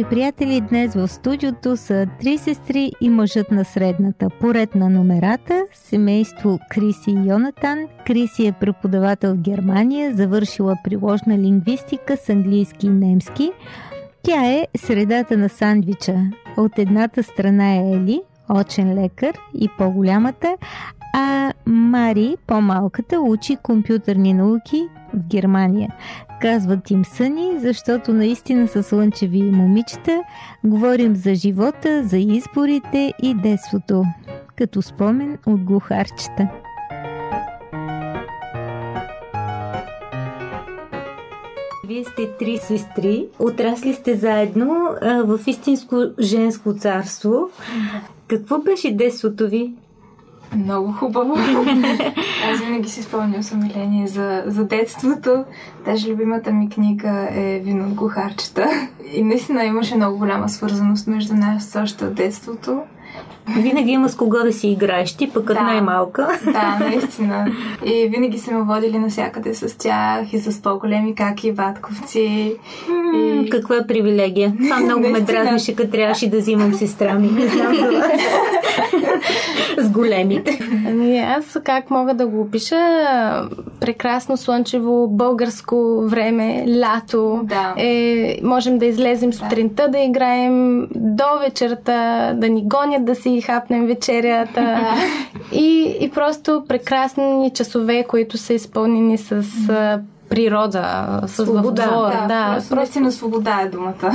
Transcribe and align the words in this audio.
Скъпи 0.00 0.14
приятели, 0.14 0.60
днес 0.60 0.94
в 0.94 1.08
студиото 1.08 1.76
са 1.76 2.06
три 2.20 2.38
сестри 2.38 2.92
и 3.00 3.08
мъжът 3.08 3.50
на 3.50 3.64
средната. 3.64 4.28
Поред 4.40 4.74
на 4.74 4.90
номерата 4.90 5.64
семейство 5.72 6.58
Криси 6.70 7.10
и 7.10 7.28
Йонатан. 7.28 7.78
Криси 8.06 8.46
е 8.46 8.52
преподавател 8.52 9.34
в 9.34 9.38
Германия, 9.38 10.14
завършила 10.14 10.76
приложна 10.84 11.38
лингвистика 11.38 12.16
с 12.16 12.28
английски 12.28 12.86
и 12.86 12.90
немски. 12.90 13.52
Тя 14.22 14.46
е 14.46 14.66
средата 14.76 15.36
на 15.36 15.48
сандвича. 15.48 16.14
От 16.56 16.78
едната 16.78 17.22
страна 17.22 17.74
е 17.74 17.92
Ели, 17.92 18.20
очен 18.48 19.02
лекар 19.02 19.34
и 19.54 19.68
по-голямата, 19.78 20.56
а 21.14 21.52
Мари, 21.66 22.36
по-малката, 22.46 23.20
учи 23.20 23.56
компютърни 23.62 24.34
науки 24.34 24.82
в 25.14 25.18
Германия. 25.28 25.94
Казват 26.42 26.90
им 26.90 27.04
съни, 27.04 27.52
защото 27.58 28.12
наистина 28.12 28.68
са 28.68 28.82
слънчеви 28.82 29.42
момичета. 29.42 30.22
Говорим 30.64 31.16
за 31.16 31.34
живота, 31.34 32.02
за 32.04 32.18
изборите 32.18 33.12
и 33.22 33.34
детството, 33.34 34.04
като 34.56 34.82
спомен 34.82 35.38
от 35.46 35.60
глухарчета. 35.60 36.48
Вие 41.86 42.04
сте 42.04 42.32
три 42.38 42.58
сестри, 42.58 43.26
отрасли 43.38 43.94
сте 43.94 44.16
заедно 44.16 44.88
а, 45.02 45.22
в 45.22 45.40
истинско 45.46 45.96
женско 46.20 46.74
царство. 46.74 47.50
Какво 48.28 48.58
беше 48.58 48.92
детството 48.92 49.48
ви? 49.48 49.72
Много 50.56 50.92
хубаво. 50.92 51.34
Аз 52.52 52.60
винаги 52.60 52.88
си 52.88 53.02
спомням 53.02 53.42
с 53.42 53.52
умиление 53.52 54.06
за, 54.06 54.42
за 54.46 54.64
детството. 54.64 55.44
Даже 55.84 56.12
любимата 56.12 56.52
ми 56.52 56.70
книга 56.70 57.28
е 57.32 57.58
Вино 57.58 57.84
от 57.84 57.94
глухарчета. 57.94 58.68
И 59.14 59.22
наистина 59.22 59.64
имаше 59.64 59.96
много 59.96 60.18
голяма 60.18 60.48
свързаност 60.48 61.06
между 61.06 61.34
нас 61.34 61.76
още 61.82 62.04
от 62.04 62.14
детството. 62.14 62.82
Винаги 63.58 63.90
има 63.90 64.08
с 64.08 64.16
кого 64.16 64.38
да 64.44 64.52
си 64.52 64.68
играеш, 64.68 65.16
ти 65.16 65.30
пък 65.30 65.44
да. 65.44 65.60
най-малка. 65.60 66.38
Да, 66.44 66.78
наистина. 66.80 67.52
И 67.84 68.08
винаги 68.08 68.38
са 68.38 68.52
ме 68.52 68.62
водили 68.62 68.98
навсякъде 68.98 69.54
с 69.54 69.78
тях 69.78 70.32
и 70.32 70.38
с 70.38 70.62
по-големи 70.62 71.14
каки 71.14 71.48
и 71.48 71.52
ватковци. 71.52 72.56
И... 73.14 73.48
Каква 73.50 73.84
привилегия. 73.88 74.52
Това 74.62 74.80
много 74.80 75.08
ме 75.08 75.20
дразнеше, 75.20 75.76
като 75.76 75.90
трябваше 75.90 76.30
да 76.30 76.38
взимам 76.38 76.74
сестра 76.74 77.14
ми. 77.14 77.30
Не 77.30 77.48
знам 77.48 77.74
за 77.74 77.90
вас. 77.90 78.10
с 79.78 79.90
големите. 79.90 80.58
Ами 80.88 81.18
аз 81.18 81.58
как 81.64 81.90
мога 81.90 82.14
да 82.14 82.26
го 82.26 82.40
опиша? 82.40 82.76
Прекрасно 83.80 84.36
слънчево 84.36 85.08
българско 85.08 86.02
време, 86.06 86.64
лято. 86.80 87.40
Да. 87.44 87.74
Е, 87.76 88.38
можем 88.42 88.78
да 88.78 88.86
излезем 88.86 89.32
сутринта 89.32 89.88
да 89.88 89.98
играем, 89.98 90.88
до 90.94 91.38
вечерта 91.40 92.32
да 92.34 92.48
ни 92.48 92.64
гонят 92.64 93.04
да 93.04 93.14
си 93.14 93.40
хапнем 93.40 93.86
вечерята. 93.86 94.94
и, 95.52 95.96
и 96.00 96.10
просто 96.10 96.64
прекрасни 96.68 97.50
часове, 97.54 98.04
които 98.08 98.38
са 98.38 98.54
изпълнени 98.54 99.18
с 99.18 99.42
природа, 100.30 101.20
с 101.26 101.44
свобода. 101.44 101.86
Да, 101.86 102.26
да, 102.28 102.52
просто, 102.54 102.74
просто 102.74 103.00
на 103.00 103.12
свобода 103.12 103.60
е 103.60 103.68
думата. 103.68 104.14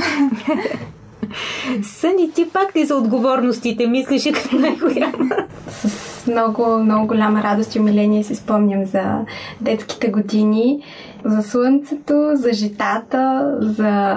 Съни, 1.82 2.30
ти 2.32 2.48
пак 2.48 2.76
ли 2.76 2.84
за 2.84 2.96
отговорностите 2.96 3.86
мислиш 3.86 4.28
като 4.34 4.56
най-голяма? 4.56 5.36
С 5.68 6.26
много, 6.26 6.78
много 6.78 7.06
голяма 7.06 7.42
радост 7.42 7.74
и 7.74 7.80
умиление 7.80 8.24
си 8.24 8.34
спомням 8.34 8.84
за 8.84 9.18
детските 9.60 10.08
години, 10.08 10.82
за 11.24 11.42
слънцето, 11.42 12.30
за 12.34 12.52
житата, 12.52 13.54
за 13.60 14.16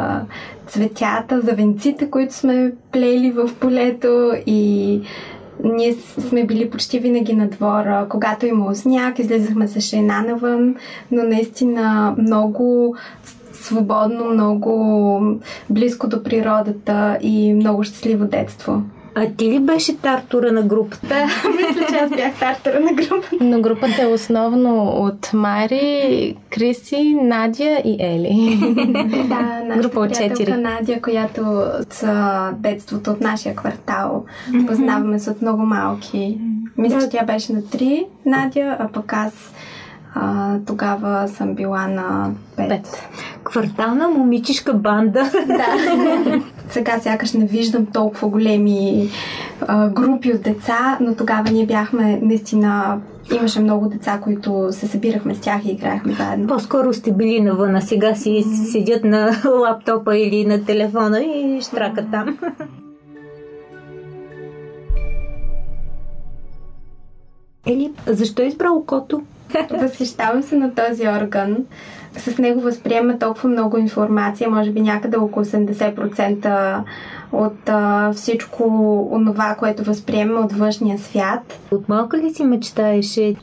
цветята, 0.67 1.41
за 1.41 1.53
венците, 1.53 2.09
които 2.09 2.33
сме 2.33 2.71
плели 2.91 3.31
в 3.31 3.49
полето 3.59 4.31
и 4.45 5.01
ние 5.63 5.95
сме 6.29 6.45
били 6.45 6.69
почти 6.69 6.99
винаги 6.99 7.33
на 7.33 7.47
двора. 7.47 8.05
Когато 8.09 8.45
има 8.45 8.75
сняг, 8.75 9.19
излизахме 9.19 9.67
с 9.67 9.81
шейна 9.81 10.21
навън, 10.21 10.75
но 11.11 11.23
наистина 11.23 12.15
много 12.17 12.95
свободно, 13.69 14.25
много 14.25 15.21
близко 15.69 16.07
до 16.07 16.23
природата 16.23 17.17
и 17.21 17.53
много 17.53 17.83
щастливо 17.83 18.25
детство. 18.25 18.83
А 19.15 19.27
ти 19.37 19.51
ли 19.51 19.59
беше 19.59 19.97
тартора 19.97 20.51
на 20.51 20.61
групата? 20.61 21.07
Да, 21.07 21.25
мисля, 21.49 21.85
че 21.89 21.95
аз 21.95 22.09
бях 22.09 22.39
тартора 22.39 22.79
на 22.79 22.93
групата. 22.93 23.37
Но 23.41 23.61
групата 23.61 24.01
е 24.01 24.05
основно 24.05 24.83
от 24.83 25.33
Мари, 25.33 26.35
Криси, 26.49 27.17
Надя 27.21 27.81
и 27.85 27.97
Ели. 27.99 28.57
да, 29.27 29.63
нашата 29.65 29.81
Група 29.81 29.99
от 29.99 30.13
четири. 30.13 30.51
Надя, 30.51 31.01
която 31.01 31.63
с 31.89 32.51
детството 32.57 33.11
от 33.11 33.21
нашия 33.21 33.55
квартал. 33.55 34.25
Познаваме 34.67 35.19
се 35.19 35.29
от 35.29 35.41
много 35.41 35.65
малки. 35.65 36.37
Мисля, 36.77 36.99
че 37.01 37.09
тя 37.09 37.25
беше 37.25 37.53
на 37.53 37.65
три, 37.65 38.05
Надя, 38.25 38.77
а 38.79 38.87
пък 38.87 39.13
аз 39.13 39.33
а, 40.15 40.55
тогава 40.65 41.27
съм 41.27 41.55
била 41.55 41.87
на 41.87 42.31
5. 42.57 42.69
5. 42.69 42.85
Квартална 43.43 44.07
момичишка 44.07 44.73
банда. 44.73 45.31
Да. 45.47 45.65
Сега 46.69 46.99
сякаш 46.99 47.33
не 47.33 47.45
виждам 47.45 47.85
толкова 47.85 48.29
големи 48.29 49.09
а, 49.61 49.89
групи 49.89 50.33
от 50.33 50.41
деца, 50.41 50.97
но 51.01 51.15
тогава 51.15 51.51
ние 51.51 51.65
бяхме 51.65 52.19
наистина 52.21 52.99
Имаше 53.35 53.59
много 53.59 53.87
деца, 53.87 54.19
които 54.21 54.67
се 54.71 54.87
събирахме 54.87 55.35
с 55.35 55.39
тях 55.39 55.65
и 55.65 55.71
играехме 55.71 56.13
заедно. 56.13 56.47
По-скоро 56.47 56.93
сте 56.93 57.11
били 57.11 57.41
навън, 57.41 57.75
а 57.75 57.81
сега 57.81 58.15
си 58.15 58.29
mm-hmm. 58.29 58.71
седят 58.71 59.03
на 59.03 59.31
лаптопа 59.61 60.17
или 60.17 60.45
на 60.45 60.65
телефона 60.65 61.19
и 61.21 61.61
штракат 61.61 62.05
там. 62.11 62.37
Ели, 67.67 67.91
защо 68.07 68.41
е 68.41 68.45
избрал 68.45 68.77
окото? 68.77 69.21
Възхищавам 69.71 70.43
се 70.43 70.55
на 70.55 70.75
този 70.75 71.07
орган. 71.07 71.57
С 72.17 72.37
него 72.37 72.61
възприема 72.61 73.19
толкова 73.19 73.49
много 73.49 73.77
информация, 73.77 74.49
може 74.49 74.71
би 74.71 74.81
някъде 74.81 75.17
около 75.17 75.45
80% 75.45 76.83
от 77.31 77.69
а, 77.69 78.13
всичко 78.13 78.63
онова, 79.11 79.55
което 79.59 79.83
възприема 79.83 80.39
от 80.39 80.53
външния 80.53 80.97
свят. 80.97 81.59
От 81.71 81.89
малка 81.89 82.17
ли 82.17 82.33
си 82.33 82.43
мечтаеше? 82.43 83.35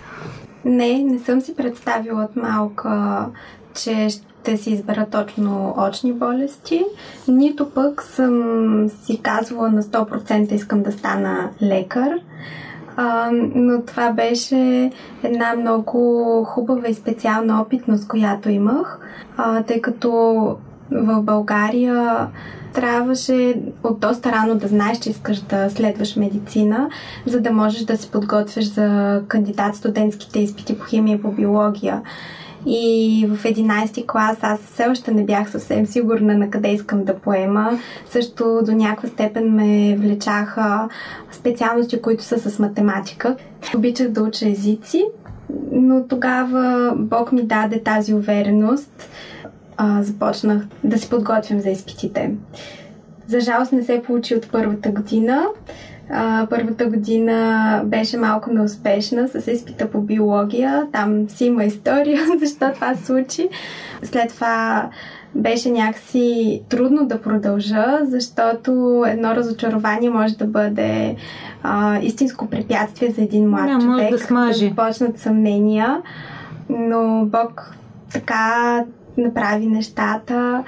Не, 0.64 1.02
не 1.02 1.18
съм 1.18 1.40
си 1.40 1.56
представила 1.56 2.24
от 2.24 2.36
малка, 2.36 3.26
че 3.74 4.08
ще 4.08 4.56
си 4.56 4.70
избера 4.70 5.06
точно 5.10 5.74
очни 5.78 6.12
болести. 6.12 6.84
Нито 7.28 7.70
пък 7.70 8.02
съм 8.02 8.88
си 8.88 9.20
казвала 9.22 9.68
на 9.68 9.82
100% 9.82 10.52
искам 10.52 10.82
да 10.82 10.92
стана 10.92 11.50
лекар. 11.62 12.10
А, 12.96 13.30
но 13.32 13.82
това 13.82 14.12
беше 14.12 14.90
една 15.22 15.56
много 15.56 16.44
хубава 16.44 16.88
и 16.88 16.94
специална 16.94 17.60
опитност, 17.62 18.08
която 18.08 18.50
имах, 18.50 18.98
а, 19.36 19.62
тъй 19.62 19.80
като 19.80 20.10
в 20.90 21.22
България 21.22 22.28
трябваше 22.72 23.62
от 23.84 24.00
доста 24.00 24.32
рано 24.32 24.54
да 24.54 24.68
знаеш, 24.68 24.98
че 24.98 25.10
искаш 25.10 25.40
да 25.40 25.70
следваш 25.70 26.16
медицина, 26.16 26.88
за 27.26 27.40
да 27.40 27.52
можеш 27.52 27.84
да 27.84 27.96
се 27.96 28.10
подготвяш 28.10 28.64
за 28.64 29.22
кандидат 29.28 29.76
студентските 29.76 30.38
изпити 30.38 30.78
по 30.78 30.84
химия 30.84 31.16
и 31.16 31.22
по 31.22 31.32
биология. 31.32 32.02
И 32.66 33.26
в 33.28 33.44
11 33.44 34.06
клас 34.06 34.36
аз 34.42 34.60
все 34.60 34.86
още 34.86 35.10
не 35.10 35.24
бях 35.24 35.50
съвсем 35.50 35.86
сигурна 35.86 36.38
на 36.38 36.50
къде 36.50 36.68
искам 36.68 37.04
да 37.04 37.18
поема. 37.18 37.78
Също 38.10 38.60
до 38.62 38.72
някаква 38.72 39.08
степен 39.08 39.54
ме 39.54 39.96
влечаха 39.96 40.88
специалности, 41.32 42.02
които 42.02 42.24
са 42.24 42.38
с 42.38 42.58
математика. 42.58 43.36
Обичах 43.76 44.08
да 44.08 44.22
уча 44.22 44.48
езици, 44.48 45.04
но 45.72 46.04
тогава 46.08 46.94
Бог 46.96 47.32
ми 47.32 47.42
даде 47.42 47.82
тази 47.82 48.14
увереност. 48.14 49.08
А, 49.76 50.02
започнах 50.02 50.66
да 50.84 50.98
се 50.98 51.08
подготвям 51.08 51.60
за 51.60 51.70
изпитите. 51.70 52.34
За 53.26 53.40
жалост 53.40 53.72
не 53.72 53.82
се 53.82 54.02
получи 54.02 54.34
от 54.34 54.50
първата 54.52 54.90
година. 54.90 55.46
А, 56.10 56.46
първата 56.50 56.86
година 56.86 57.82
беше 57.84 58.16
малко 58.16 58.52
неуспешна 58.52 59.28
с 59.28 59.52
изпита 59.52 59.90
по 59.90 60.00
биология. 60.00 60.86
Там 60.92 61.28
си 61.28 61.44
има 61.44 61.64
история 61.64 62.20
защо 62.40 62.72
това 62.74 62.94
случи. 62.94 63.48
След 64.02 64.28
това 64.28 64.90
беше 65.34 65.70
някакси 65.70 66.62
трудно 66.68 67.06
да 67.06 67.20
продължа, 67.22 67.98
защото 68.02 69.04
едно 69.06 69.34
разочарование 69.34 70.10
може 70.10 70.36
да 70.36 70.46
бъде 70.46 71.16
а, 71.62 71.98
истинско 72.02 72.46
препятствие 72.46 73.10
за 73.10 73.22
един 73.22 73.48
млад 73.48 73.66
да, 73.66 73.78
човек. 73.78 74.10
Да, 74.10 74.18
смаже. 74.18 74.64
да 74.64 74.68
започнат 74.68 75.18
съмнения, 75.18 76.02
но 76.68 77.26
Бог 77.26 77.74
така 78.12 78.84
направи 79.18 79.66
нещата, 79.66 80.64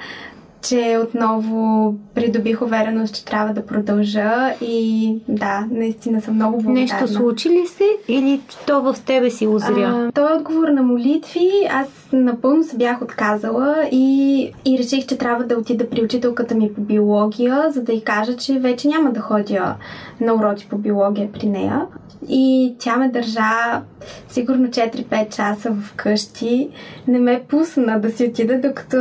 че 0.61 0.99
отново 1.03 1.95
придобих 2.15 2.61
увереност, 2.61 3.15
че 3.15 3.25
трябва 3.25 3.53
да 3.53 3.65
продължа 3.65 4.53
и 4.61 5.15
да, 5.27 5.67
наистина 5.71 6.21
съм 6.21 6.35
много 6.35 6.57
благодарна. 6.57 6.81
Нещо 6.81 7.07
случи 7.07 7.49
ли 7.49 7.67
се 7.67 7.83
или 8.07 8.41
то 8.67 8.81
в 8.81 8.95
тебе 9.05 9.29
си 9.29 9.47
озря? 9.47 10.07
А, 10.07 10.11
той 10.11 10.31
е 10.31 10.35
отговор 10.35 10.67
на 10.67 10.83
молитви. 10.83 11.49
Аз 11.69 11.87
напълно 12.13 12.63
се 12.63 12.77
бях 12.77 13.01
отказала 13.01 13.89
и, 13.91 14.41
и 14.65 14.77
реших, 14.77 15.05
че 15.05 15.17
трябва 15.17 15.43
да 15.43 15.57
отида 15.57 15.89
при 15.89 16.03
учителката 16.03 16.55
ми 16.55 16.73
по 16.73 16.81
биология, 16.81 17.71
за 17.71 17.83
да 17.83 17.93
й 17.93 18.01
кажа, 18.01 18.37
че 18.37 18.59
вече 18.59 18.87
няма 18.87 19.11
да 19.11 19.19
ходя 19.19 19.75
на 20.21 20.33
уроци 20.33 20.67
по 20.69 20.77
биология 20.77 21.31
при 21.31 21.47
нея. 21.47 21.85
И 22.29 22.75
тя 22.79 22.97
ме 22.97 23.09
държа 23.09 23.81
сигурно 24.29 24.67
4-5 24.67 25.35
часа 25.35 25.71
в 25.71 25.93
къщи. 25.95 26.69
Не 27.07 27.19
ме 27.19 27.43
пусна 27.49 27.99
да 27.99 28.11
си 28.11 28.23
отида, 28.23 28.61
докато 28.61 28.97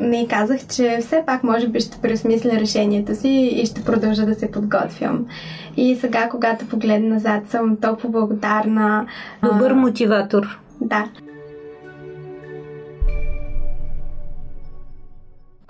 не 0.00 0.20
й 0.22 0.28
казах, 0.28 0.66
че 0.66 1.01
все 1.02 1.22
пак 1.26 1.44
може 1.44 1.68
би 1.68 1.80
ще 1.80 1.98
преосмисля 1.98 2.50
решението 2.50 3.14
си 3.14 3.28
и 3.28 3.66
ще 3.66 3.84
продължа 3.84 4.26
да 4.26 4.34
се 4.34 4.50
подготвям. 4.50 5.26
И 5.76 5.96
сега, 5.96 6.28
когато 6.28 6.68
погледна 6.68 7.08
назад, 7.08 7.48
съм 7.50 7.76
толкова 7.76 8.08
благодарна. 8.08 9.06
Добър 9.42 9.72
мотиватор. 9.72 10.58
Да. 10.80 11.08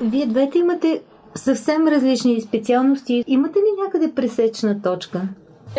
Вие 0.00 0.26
двете 0.26 0.58
имате 0.58 1.00
съвсем 1.34 1.88
различни 1.88 2.40
специалности. 2.40 3.24
Имате 3.26 3.58
ли 3.58 3.84
някъде 3.84 4.14
пресечна 4.14 4.82
точка? 4.82 5.20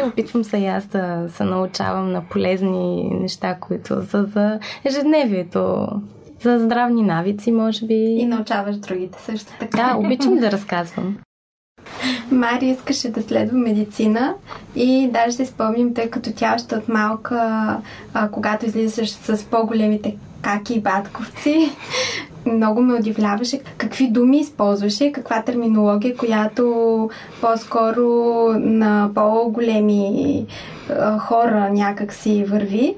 Опитвам 0.07 0.43
се 0.43 0.57
и 0.57 0.65
аз 0.65 0.85
да 0.85 1.25
се 1.29 1.43
научавам 1.43 2.11
на 2.11 2.23
полезни 2.29 3.09
неща, 3.21 3.57
които 3.59 4.05
са 4.05 4.25
за 4.25 4.59
ежедневието, 4.85 5.87
за 6.43 6.59
здравни 6.59 7.01
навици, 7.01 7.51
може 7.51 7.85
би. 7.85 7.93
И 7.93 8.25
научаваш 8.25 8.75
другите 8.75 9.21
също 9.21 9.51
така. 9.59 9.77
Да, 9.77 9.97
обичам 9.97 10.37
да 10.37 10.51
разказвам. 10.51 11.17
Мари 12.31 12.65
искаше 12.65 13.09
да 13.09 13.21
следва 13.21 13.57
медицина 13.57 14.33
и 14.75 15.09
даже 15.13 15.35
си 15.35 15.45
спомням, 15.45 15.93
тъй 15.93 16.09
като 16.09 16.29
тя 16.35 16.55
още 16.55 16.75
от 16.75 16.89
малка, 16.89 17.37
а, 18.13 18.29
когато 18.29 18.65
излизаш 18.65 19.09
с 19.09 19.45
по-големите 19.45 20.17
каки 20.41 20.73
и 20.73 20.81
батковци, 20.81 21.71
много 22.45 22.81
ме 22.81 22.93
удивляваше 22.93 23.59
какви 23.77 24.07
думи 24.07 24.39
използваше, 24.39 25.11
каква 25.11 25.41
терминология, 25.41 26.17
която 26.17 27.09
по-скоро 27.41 28.03
на 28.59 29.09
по-големи 29.15 30.45
хора 31.19 31.69
някак 31.71 32.13
си 32.13 32.43
върви. 32.43 32.95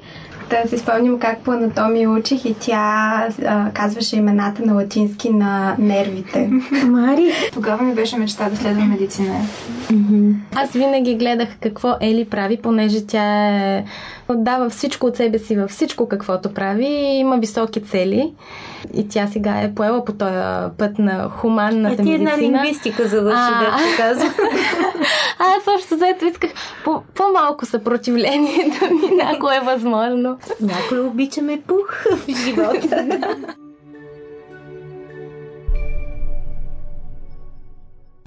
Да 0.49 0.69
си 0.69 0.77
спомням 0.77 1.19
как 1.19 1.39
по 1.39 1.51
анатомия 1.51 2.11
учих 2.11 2.45
и 2.45 2.55
тя 2.59 3.27
а, 3.45 3.71
казваше 3.73 4.15
имената 4.15 4.65
на 4.65 4.73
латински 4.73 5.29
на 5.29 5.75
нервите. 5.79 6.49
Мари? 6.85 7.31
Тогава 7.53 7.83
ми 7.83 7.95
беше 7.95 8.17
мечта 8.17 8.49
да 8.49 8.55
следвам 8.55 8.89
медицина. 8.89 9.35
Аз 10.55 10.71
винаги 10.71 11.15
гледах 11.15 11.49
какво 11.61 11.95
Ели 12.01 12.25
прави, 12.25 12.57
понеже 12.57 13.05
тя 13.05 13.47
е 13.47 13.85
отдава 14.29 14.69
всичко 14.69 15.07
от 15.07 15.15
себе 15.15 15.39
си 15.39 15.55
във 15.55 15.69
всичко, 15.69 16.07
каквото 16.07 16.53
прави 16.53 16.85
и 16.85 17.19
има 17.19 17.37
високи 17.37 17.83
цели. 17.83 18.33
И 18.93 19.07
тя 19.09 19.27
сега 19.27 19.61
е 19.61 19.75
поела 19.75 20.05
по 20.05 20.13
този 20.13 20.35
път 20.77 20.99
на 20.99 21.29
хуманната 21.29 22.01
е, 22.01 22.05
ти 22.05 22.11
медицина. 22.11 22.31
една 22.33 22.41
лингвистика 22.41 23.07
завърши, 23.07 23.35
да 23.59 23.77
ти 23.77 23.97
казвам. 23.97 24.33
Аз 25.39 25.63
също 25.63 25.97
заето 25.97 26.25
исках 26.25 26.51
по- 26.83 27.01
по-малко 27.15 27.65
съпротивление 27.65 28.73
да 28.79 28.87
ми, 28.89 29.19
ако 29.23 29.49
е 29.51 29.59
възможно. 29.65 30.37
Някой 30.61 30.99
обичаме 30.99 31.61
пух 31.67 32.03
в 32.11 32.31
живота. 32.45 33.05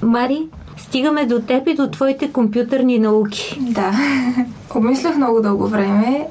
Мари, 0.02 0.48
стигаме 0.88 1.26
до 1.26 1.40
теб 1.40 1.68
и 1.68 1.74
до 1.74 1.90
твоите 1.90 2.32
компютърни 2.32 2.98
науки. 2.98 3.58
Да. 3.60 3.92
Обмислях 4.74 5.16
много 5.16 5.40
дълго 5.40 5.66
време. 5.66 6.26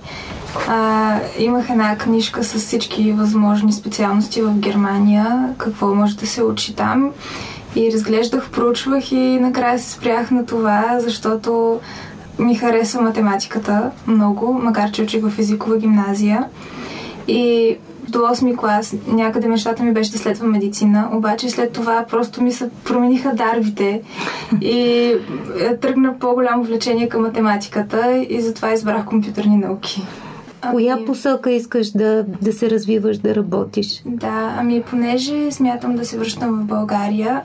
А, 0.68 1.20
имах 1.40 1.70
една 1.70 1.98
книжка 1.98 2.44
с 2.44 2.54
всички 2.54 3.12
възможни 3.12 3.74
специалности 3.74 4.42
в 4.42 4.54
Германия, 4.54 5.54
какво 5.58 5.96
може 5.96 6.18
да 6.18 6.28
се 6.28 6.44
учи 6.44 6.76
там. 6.76 7.12
И 7.76 7.92
разглеждах, 7.94 8.50
проучвах 8.50 9.12
и 9.12 9.40
накрая 9.40 9.80
се 9.80 9.92
спрях 9.92 10.32
на 10.32 10.46
това, 10.46 10.98
защото 11.00 11.80
ми 12.40 12.56
хареса 12.56 13.02
математиката 13.02 13.92
много, 14.08 14.54
макар 14.54 14.92
че 14.92 15.04
учих 15.04 15.24
в 15.24 15.40
езикова 15.40 15.78
гимназия. 15.78 16.46
И 17.28 17.78
до 18.10 18.20
8 18.20 18.58
клас 18.58 18.96
някъде 19.08 19.48
мечтата 19.48 19.84
ми 19.84 19.94
беше 19.94 20.12
да 20.12 20.18
следвам 20.18 20.52
медицина, 20.52 21.10
обаче 21.14 21.50
след 21.50 21.72
това 21.72 22.06
просто 22.10 22.44
ми 22.44 22.52
се 22.52 22.70
промениха 22.84 23.34
дарбите 23.34 24.02
и 24.62 25.14
тръгна 25.82 26.20
по-голямо 26.20 26.64
влечение 26.64 27.10
към 27.10 27.22
математиката 27.22 28.26
и 28.30 28.42
затова 28.42 28.74
избрах 28.74 29.06
компютърни 29.06 29.58
науки. 29.58 30.02
Коя 30.72 30.94
ами... 30.94 31.06
посока 31.06 31.52
искаш 31.52 31.92
да, 31.92 32.26
да 32.42 32.54
се 32.54 32.70
развиваш, 32.70 33.18
да 33.18 33.36
работиш? 33.36 34.02
Да, 34.06 34.56
ами 34.60 34.82
понеже 34.82 35.52
смятам 35.52 35.96
да 35.96 36.06
се 36.06 36.18
връщам 36.18 36.62
в 36.62 36.66
България 36.66 37.42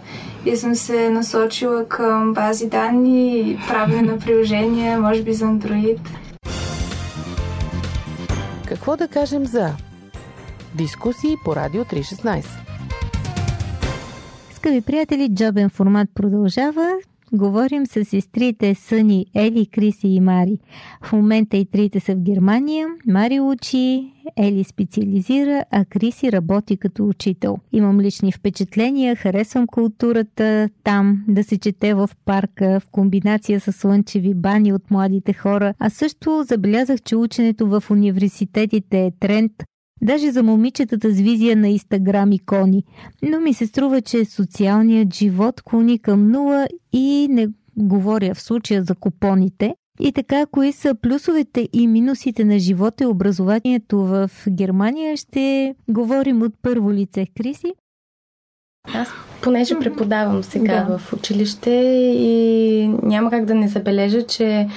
и 0.46 0.56
съм 0.56 0.74
се 0.74 1.10
насочила 1.10 1.84
към 1.84 2.34
бази 2.34 2.68
данни, 2.68 3.58
правене 3.68 4.02
на 4.02 4.18
приложения, 4.18 5.00
може 5.00 5.22
би 5.22 5.34
за 5.34 5.44
Android. 5.44 5.98
Какво 8.66 8.96
да 8.96 9.08
кажем 9.08 9.46
за 9.46 9.70
дискусии 10.74 11.36
по 11.44 11.56
Радио 11.56 11.84
316? 11.84 12.44
Скъпи 14.52 14.80
приятели, 14.80 15.34
джобен 15.34 15.70
формат 15.70 16.08
продължава. 16.14 16.92
Говорим 17.34 17.86
с 17.86 18.04
сестрите 18.04 18.74
Съни, 18.74 19.26
Ели, 19.34 19.66
Криси 19.66 20.08
и 20.08 20.20
Мари. 20.20 20.58
В 21.02 21.12
момента 21.12 21.56
и 21.56 21.66
трите 21.66 22.00
са 22.00 22.14
в 22.14 22.20
Германия. 22.20 22.88
Мари 23.06 23.40
учи, 23.40 24.12
Ели 24.36 24.64
специализира, 24.64 25.64
а 25.70 25.84
Криси 25.84 26.32
работи 26.32 26.76
като 26.76 27.08
учител. 27.08 27.58
Имам 27.72 28.00
лични 28.00 28.32
впечатления, 28.32 29.16
харесвам 29.16 29.66
културата 29.66 30.68
там, 30.84 31.24
да 31.28 31.44
се 31.44 31.58
чете 31.58 31.94
в 31.94 32.10
парка, 32.24 32.80
в 32.80 32.88
комбинация 32.90 33.60
с 33.60 33.72
слънчеви 33.72 34.34
бани 34.34 34.72
от 34.72 34.90
младите 34.90 35.32
хора. 35.32 35.74
А 35.78 35.90
също 35.90 36.44
забелязах, 36.48 37.02
че 37.02 37.16
ученето 37.16 37.66
в 37.66 37.90
университетите 37.90 39.06
е 39.06 39.12
тренд, 39.20 39.52
даже 40.02 40.30
за 40.30 40.42
момичетата 40.42 41.10
с 41.10 41.20
визия 41.20 41.56
на 41.56 41.68
Инстаграм 41.68 42.32
икони. 42.32 42.84
Но 43.22 43.40
ми 43.40 43.54
се 43.54 43.66
струва, 43.66 44.00
че 44.00 44.24
социалният 44.24 45.14
живот 45.14 45.62
клони 45.62 45.98
към 45.98 46.30
нула 46.30 46.66
и 46.92 47.28
не 47.30 47.48
говоря 47.76 48.34
в 48.34 48.42
случая 48.42 48.84
за 48.84 48.94
купоните. 48.94 49.74
И 50.00 50.12
така, 50.12 50.46
кои 50.46 50.72
са 50.72 50.94
плюсовете 50.94 51.68
и 51.72 51.86
минусите 51.86 52.44
на 52.44 52.58
живота 52.58 53.04
и 53.04 53.06
образованието 53.06 53.98
в 53.98 54.30
Германия, 54.48 55.16
ще 55.16 55.74
говорим 55.88 56.42
от 56.42 56.52
първо 56.62 56.92
лице. 56.92 57.26
Криси? 57.36 57.72
Аз, 58.94 59.08
понеже 59.42 59.78
преподавам 59.78 60.42
сега 60.42 60.84
да. 60.84 60.98
в 60.98 61.12
училище 61.12 61.70
и 62.16 62.88
няма 63.02 63.30
как 63.30 63.44
да 63.44 63.54
не 63.54 63.68
забележа, 63.68 64.26
че 64.26 64.68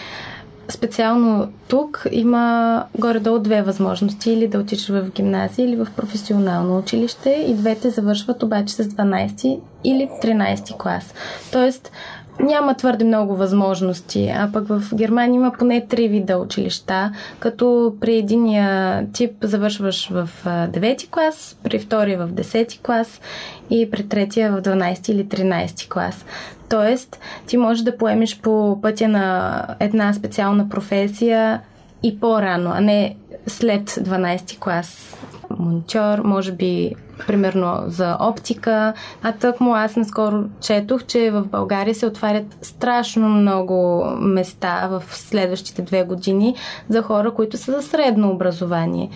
специално 0.69 1.51
тук 1.67 2.07
има 2.11 2.83
горе-долу 2.99 3.39
две 3.39 3.61
възможности. 3.61 4.31
Или 4.31 4.47
да 4.47 4.59
отидеш 4.59 4.89
в 4.89 5.11
гимназия, 5.11 5.65
или 5.65 5.75
в 5.75 5.87
професионално 5.95 6.77
училище. 6.77 7.45
И 7.47 7.53
двете 7.53 7.89
завършват 7.89 8.43
обаче 8.43 8.73
с 8.73 8.83
12 8.83 9.59
или 9.83 10.09
13 10.23 10.77
клас. 10.77 11.13
Тоест, 11.51 11.91
няма 12.39 12.73
твърде 12.73 13.05
много 13.05 13.35
възможности, 13.35 14.33
а 14.35 14.49
пък 14.53 14.67
в 14.67 14.83
Германия 14.95 15.35
има 15.35 15.51
поне 15.59 15.87
три 15.87 16.07
вида 16.07 16.37
училища, 16.37 17.11
като 17.39 17.95
при 18.01 18.15
единия 18.17 19.01
тип 19.13 19.31
завършваш 19.41 20.09
в 20.09 20.29
9 20.45 21.09
клас, 21.09 21.57
при 21.63 21.79
втория 21.79 22.27
в 22.27 22.31
10 22.31 22.81
клас 22.81 23.21
и 23.69 23.91
при 23.91 24.07
третия 24.07 24.51
в 24.51 24.61
12 24.61 25.09
или 25.09 25.25
13 25.25 25.89
клас. 25.89 26.25
Тоест, 26.69 27.19
ти 27.47 27.57
можеш 27.57 27.83
да 27.83 27.97
поемеш 27.97 28.39
по 28.39 28.79
пътя 28.81 29.07
на 29.07 29.65
една 29.79 30.13
специална 30.13 30.69
професия 30.69 31.61
и 32.03 32.19
по-рано, 32.19 32.71
а 32.73 32.81
не 32.81 33.15
след 33.47 33.89
12 33.89 34.59
клас 34.59 35.17
монтьор, 35.59 36.19
може 36.23 36.51
би 36.51 36.91
примерно 37.27 37.83
за 37.87 38.17
оптика. 38.19 38.93
А 39.23 39.31
тък 39.31 39.61
му 39.61 39.75
аз 39.75 39.95
наскоро 39.95 40.43
четох, 40.61 41.03
че 41.03 41.31
в 41.31 41.45
България 41.45 41.95
се 41.95 42.05
отварят 42.05 42.57
страшно 42.61 43.29
много 43.29 44.05
места 44.19 44.87
в 44.87 45.03
следващите 45.15 45.81
две 45.81 46.03
години 46.03 46.55
за 46.89 47.01
хора, 47.01 47.31
които 47.31 47.57
са 47.57 47.71
за 47.71 47.81
средно 47.81 48.31
образование. 48.31 49.09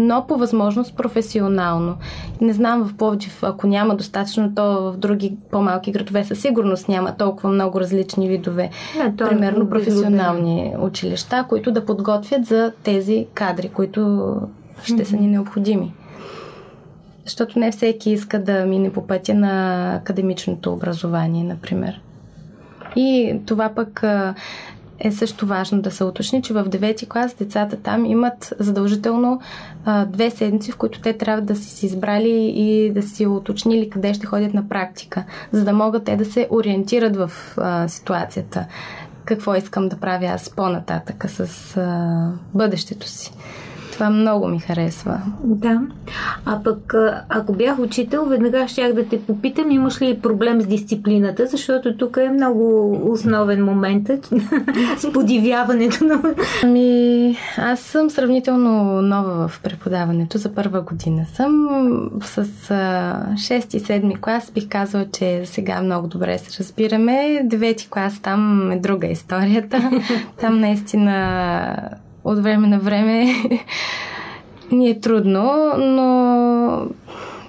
но 0.00 0.24
по 0.28 0.36
възможност 0.36 0.96
професионално. 0.96 1.96
Не 2.40 2.52
знам 2.52 2.84
в 2.84 2.96
Пловдив, 2.96 3.42
ако 3.42 3.66
няма 3.66 3.96
достатъчно, 3.96 4.54
то 4.54 4.92
в 4.92 4.96
други 4.96 5.36
по-малки 5.50 5.92
градове 5.92 6.24
със 6.24 6.40
сигурност 6.40 6.88
няма 6.88 7.16
толкова 7.16 7.48
много 7.48 7.80
различни 7.80 8.28
видове, 8.28 8.70
Не, 8.98 9.16
то 9.16 9.26
е 9.26 9.28
примерно 9.28 9.68
професионални 9.68 10.74
училища, 10.80 11.44
които 11.48 11.72
да 11.72 11.84
подготвят 11.84 12.46
за 12.46 12.72
тези 12.82 13.26
кадри, 13.34 13.68
които 13.68 14.32
ще 14.82 15.04
са 15.04 15.16
ни 15.16 15.26
необходими. 15.26 15.92
Защото 17.24 17.58
не 17.58 17.72
всеки 17.72 18.10
иска 18.10 18.44
да 18.44 18.66
мине 18.66 18.92
по 18.92 19.06
пътя 19.06 19.34
на 19.34 19.94
академичното 19.94 20.72
образование, 20.72 21.44
например. 21.44 22.00
И 22.96 23.36
това 23.46 23.68
пък 23.74 24.04
е 25.00 25.12
също 25.12 25.46
важно 25.46 25.82
да 25.82 25.90
се 25.90 26.04
уточни, 26.04 26.42
че 26.42 26.52
в 26.52 26.64
9-ти 26.64 27.08
клас 27.08 27.34
децата 27.34 27.76
там 27.76 28.04
имат 28.04 28.54
задължително 28.58 29.40
а, 29.84 30.04
две 30.04 30.30
седмици, 30.30 30.72
в 30.72 30.76
които 30.76 31.00
те 31.00 31.12
трябва 31.12 31.42
да 31.42 31.56
си 31.56 31.86
избрали 31.86 32.52
и 32.56 32.90
да 32.92 33.02
си 33.02 33.26
уточнили 33.26 33.90
къде 33.90 34.14
ще 34.14 34.26
ходят 34.26 34.54
на 34.54 34.68
практика, 34.68 35.24
за 35.52 35.64
да 35.64 35.72
могат 35.72 36.04
те 36.04 36.16
да 36.16 36.24
се 36.24 36.48
ориентират 36.50 37.16
в 37.16 37.30
а, 37.56 37.88
ситуацията. 37.88 38.66
Какво 39.24 39.54
искам 39.54 39.88
да 39.88 39.96
правя 39.96 40.26
аз 40.26 40.50
по-нататъка 40.50 41.28
с 41.28 41.76
а, 41.76 42.30
бъдещето 42.54 43.08
си. 43.08 43.32
Това 43.98 44.10
много 44.10 44.48
ми 44.48 44.58
харесва. 44.58 45.20
Да. 45.44 45.80
А 46.44 46.62
пък, 46.62 46.94
ако 47.28 47.52
бях 47.52 47.78
учител, 47.78 48.24
веднага 48.24 48.68
щях 48.68 48.92
да 48.92 49.08
те 49.08 49.22
попитам, 49.22 49.70
имаш 49.70 50.02
ли 50.02 50.18
проблем 50.18 50.60
с 50.60 50.66
дисциплината, 50.66 51.46
защото 51.46 51.96
тук 51.96 52.16
е 52.16 52.28
много 52.28 52.92
основен 53.12 53.64
момент 53.64 54.08
с 54.98 55.12
подивяването 55.12 56.04
на... 56.04 56.22
Ами, 56.64 57.36
аз 57.56 57.80
съм 57.80 58.10
сравнително 58.10 59.02
нова 59.02 59.48
в 59.48 59.60
преподаването. 59.62 60.38
За 60.38 60.54
първа 60.54 60.80
година 60.80 61.26
съм. 61.34 61.68
С 62.22 62.44
6-7 62.44 64.20
клас 64.20 64.50
бих 64.54 64.68
казала, 64.68 65.06
че 65.12 65.42
сега 65.44 65.82
много 65.82 66.06
добре 66.06 66.38
се 66.38 66.62
разбираме. 66.62 67.12
9 67.44 67.88
клас 67.88 68.20
там 68.20 68.72
е 68.72 68.78
друга 68.78 69.06
историята. 69.06 69.90
Там 70.40 70.60
наистина 70.60 71.98
от 72.28 72.42
време 72.42 72.66
на 72.66 72.78
време 72.78 73.26
ни 74.70 74.90
е 74.90 75.00
трудно, 75.00 75.72
но 75.78 76.88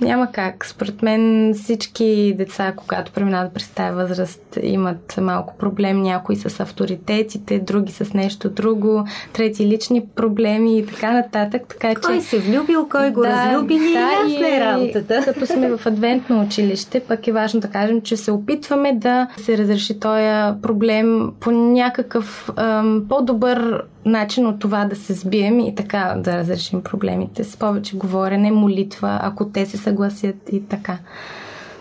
няма 0.01 0.27
как. 0.31 0.65
Според 0.65 1.01
мен 1.01 1.53
всички 1.53 2.33
деца, 2.38 2.74
когато 2.75 3.12
преминават 3.12 3.53
през 3.53 3.69
тази 3.69 3.95
възраст, 3.95 4.57
имат 4.63 5.15
малко 5.21 5.57
проблем. 5.57 6.01
Някои 6.01 6.36
с 6.36 6.59
авторитетите, 6.59 7.59
други 7.59 7.91
с 7.91 8.13
нещо 8.13 8.50
друго, 8.50 9.07
трети 9.33 9.67
лични 9.67 10.05
проблеми 10.15 10.77
и 10.77 10.86
така 10.86 11.12
нататък. 11.12 11.62
Така, 11.69 12.01
Кой 12.01 12.15
че... 12.15 12.21
се 12.21 12.39
влюбил, 12.39 12.88
кой 12.91 13.12
го 13.12 13.24
разлюбили, 13.24 13.93
да, 13.93 14.00
ясна 14.00 14.55
е 14.55 14.59
работата. 14.59 15.21
Като 15.33 15.45
сме 15.45 15.77
в 15.77 15.86
адвентно 15.86 16.41
училище, 16.41 17.00
пък 17.00 17.27
е 17.27 17.31
важно 17.31 17.59
да 17.59 17.69
кажем, 17.69 18.01
че 18.01 18.17
се 18.17 18.31
опитваме 18.31 18.93
да 18.93 19.27
се 19.38 19.57
разреши 19.57 20.00
този 20.00 20.62
проблем 20.62 21.31
по 21.39 21.51
някакъв 21.51 22.50
ам, 22.55 23.05
по-добър 23.09 23.83
начин 24.06 24.48
от 24.48 24.60
това 24.60 24.86
да 24.86 24.96
се 24.96 25.13
сбием 25.13 25.60
и 25.60 25.75
така 25.75 26.15
да 26.18 26.38
разрешим 26.38 26.84
проблемите 26.84 27.44
с 27.44 27.58
повече 27.58 27.98
говорене, 27.98 28.51
молитва, 28.51 29.20
ако 29.24 29.46
те 29.46 29.65
се 29.65 29.77
съгласят 29.77 30.36
и 30.51 30.63
така. 30.68 30.98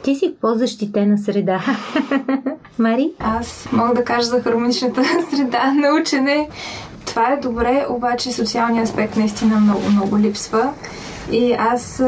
Ти 0.02 0.14
си 0.14 0.34
в 0.36 0.40
по-защитена 0.40 1.18
среда. 1.18 1.60
Мари? 2.78 3.10
Аз 3.18 3.68
мога 3.72 3.94
да 3.94 4.04
кажа 4.04 4.26
за 4.26 4.42
хармоничната 4.42 5.02
среда 5.30 5.72
на 5.72 6.00
учене. 6.00 6.48
Това 7.06 7.32
е 7.32 7.40
добре, 7.40 7.86
обаче 7.90 8.32
социалният 8.32 8.88
аспект 8.88 9.16
наистина 9.16 9.60
много, 9.60 9.90
много 9.90 10.18
липсва. 10.18 10.72
И 11.32 11.52
аз 11.52 12.02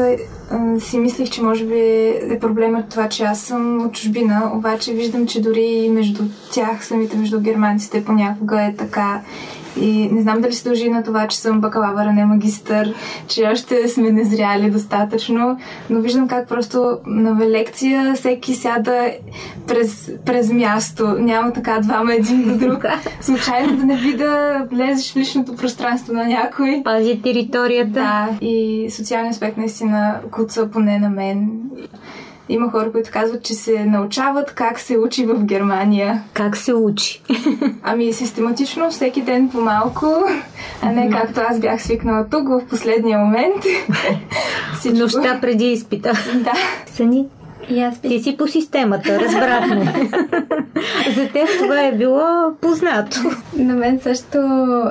си 0.79 0.97
мислих, 0.99 1.29
че 1.29 1.43
може 1.43 1.65
би 1.65 1.79
е 2.33 2.37
проблемът 2.41 2.89
това, 2.89 3.09
че 3.09 3.23
аз 3.23 3.39
съм 3.39 3.85
от 3.85 3.93
чужбина, 3.93 4.51
обаче 4.53 4.93
виждам, 4.93 5.27
че 5.27 5.41
дори 5.41 5.89
между 5.91 6.23
тях, 6.51 6.85
самите 6.85 7.17
между 7.17 7.39
германците, 7.39 8.05
понякога 8.05 8.61
е 8.61 8.75
така. 8.75 9.21
И 9.79 10.09
не 10.11 10.21
знам 10.21 10.41
дали 10.41 10.53
се 10.53 10.63
дължи 10.63 10.89
на 10.89 11.03
това, 11.03 11.27
че 11.27 11.37
съм 11.37 11.61
бакалавър, 11.61 12.05
а 12.05 12.13
не 12.13 12.25
магистър, 12.25 12.93
че 13.27 13.49
още 13.51 13.87
сме 13.87 14.11
незряли 14.11 14.71
достатъчно, 14.71 15.57
но 15.89 16.01
виждам 16.01 16.27
как 16.27 16.47
просто 16.47 16.97
на 17.05 17.49
лекция 17.49 18.13
всеки 18.15 18.55
сяда 18.55 19.11
през, 19.67 20.11
през 20.25 20.51
място. 20.51 21.07
Няма 21.19 21.53
така 21.53 21.79
двама 21.79 22.13
един 22.13 22.43
до 22.43 22.57
друг. 22.57 22.85
Случайно 23.21 23.77
да 23.77 23.83
не 23.83 23.97
би 23.97 24.13
да 24.13 24.63
влезеш 24.71 25.13
в 25.13 25.15
личното 25.15 25.55
пространство 25.55 26.13
на 26.13 26.25
някой. 26.25 26.81
Пази 26.83 27.21
територията. 27.21 27.91
Да, 27.91 28.29
и 28.41 28.87
социалният 28.91 29.33
аспект 29.33 29.57
наистина 29.57 30.15
куца 30.31 30.69
поне 30.71 30.99
на 30.99 31.09
мен. 31.09 31.49
Има 32.51 32.71
хора, 32.71 32.91
които 32.91 33.09
казват, 33.13 33.43
че 33.43 33.53
се 33.53 33.85
научават 33.85 34.51
как 34.51 34.79
се 34.79 34.97
учи 34.97 35.25
в 35.25 35.43
Германия. 35.43 36.23
Как 36.33 36.57
се 36.57 36.73
учи? 36.73 37.21
Ами 37.83 38.13
систематично, 38.13 38.91
всеки 38.91 39.21
ден 39.21 39.49
по 39.49 39.61
малко, 39.61 40.23
а 40.81 40.91
не 40.91 41.09
както 41.09 41.41
аз 41.49 41.59
бях 41.59 41.81
свикнала 41.83 42.25
тук 42.31 42.49
в 42.49 42.61
последния 42.69 43.19
момент. 43.19 43.63
Всичко. 44.79 44.97
Нощта 44.97 45.39
преди 45.41 45.71
изпита. 45.71 46.13
Да. 46.35 46.53
Сани, 46.85 47.25
И 47.69 47.81
аз 47.81 47.99
бих 47.99 48.11
ти 48.11 48.23
си 48.23 48.37
по 48.37 48.47
системата, 48.47 49.19
разбрахме. 49.19 49.93
За 51.15 51.27
теб 51.27 51.47
това 51.59 51.81
е 51.81 51.91
било 51.91 52.53
познато. 52.61 53.19
На 53.57 53.73
мен 53.73 53.99
също 53.99 54.37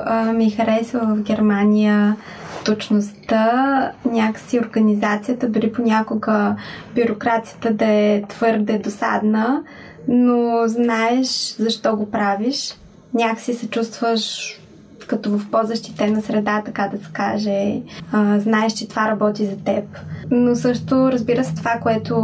а, 0.05 0.33
ми 0.33 0.51
харесва 0.51 0.99
в 0.99 1.21
Германия 1.21 2.15
точността, 2.65 3.91
някакси 4.05 4.59
организацията, 4.59 5.49
дори 5.49 5.71
понякога 5.71 6.55
бюрокрацията 6.95 7.73
да 7.73 7.85
е 7.85 8.23
твърде 8.29 8.77
досадна, 8.77 9.63
но 10.07 10.67
знаеш 10.67 11.55
защо 11.59 11.95
го 11.95 12.11
правиш. 12.11 12.75
Някакси 13.13 13.53
се 13.53 13.69
чувстваш 13.69 14.57
като 15.11 15.37
в 15.37 15.49
по-защитена 15.51 16.21
среда, 16.21 16.61
така 16.65 16.89
да 16.93 16.97
се 16.97 17.11
каже. 17.13 17.81
А, 18.11 18.39
знаеш, 18.39 18.73
че 18.73 18.87
това 18.87 19.07
работи 19.07 19.45
за 19.45 19.57
теб. 19.57 19.83
Но 20.31 20.55
също, 20.55 21.11
разбира 21.11 21.43
се, 21.43 21.55
това, 21.55 21.71
което 21.81 22.15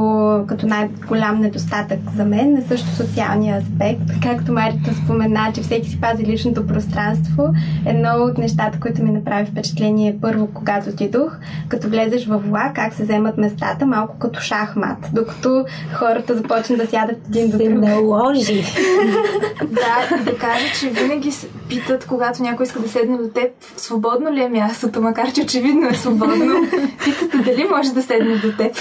като 0.47 0.67
най-голям 0.67 1.41
недостатък 1.41 1.99
за 2.15 2.25
мен 2.25 2.57
е 2.57 2.61
също 2.61 2.87
социалния 2.87 3.57
аспект. 3.57 4.01
Както 4.23 4.51
Марита 4.53 4.93
спомена, 5.03 5.51
че 5.55 5.61
всеки 5.61 5.89
си 5.89 6.01
пази 6.01 6.25
личното 6.25 6.67
пространство. 6.67 7.53
Едно 7.85 8.09
от 8.09 8.37
нещата, 8.37 8.79
които 8.79 9.03
ми 9.03 9.11
направи 9.11 9.45
впечатление 9.45 10.09
е 10.09 10.17
първо, 10.21 10.47
когато 10.53 10.89
отидох, 10.89 11.37
като 11.67 11.89
влезеш 11.89 12.25
в 12.25 12.37
влак, 12.37 12.75
как 12.75 12.93
се 12.93 13.03
вземат 13.03 13.37
местата, 13.37 13.85
малко 13.85 14.17
като 14.19 14.39
шахмат, 14.39 14.97
докато 15.13 15.65
хората 15.93 16.35
започнат 16.35 16.79
да 16.79 16.87
сядат 16.87 17.17
един 17.29 17.49
до 17.49 17.57
Се 17.57 17.69
друг. 17.69 17.79
наложи. 17.79 18.63
Да, 19.61 20.17
да 20.23 20.37
кажа, 20.37 20.65
че 20.79 20.89
винаги 20.89 21.31
се 21.31 21.47
питат, 21.69 22.05
когато 22.05 22.43
някой 22.43 22.63
иска 22.65 22.76
да 22.79 22.89
седне 22.89 23.17
до 23.17 23.27
теб, 23.27 23.51
свободно 23.77 24.33
ли 24.33 24.43
е 24.43 24.49
мястото, 24.49 25.01
макар 25.01 25.31
че 25.31 25.41
очевидно 25.41 25.87
е 25.87 25.93
свободно. 25.93 26.55
Питате 27.03 27.37
дали 27.37 27.67
може 27.75 27.93
да 27.93 28.01
седне 28.01 28.37
до 28.37 28.51
теб. 28.57 28.75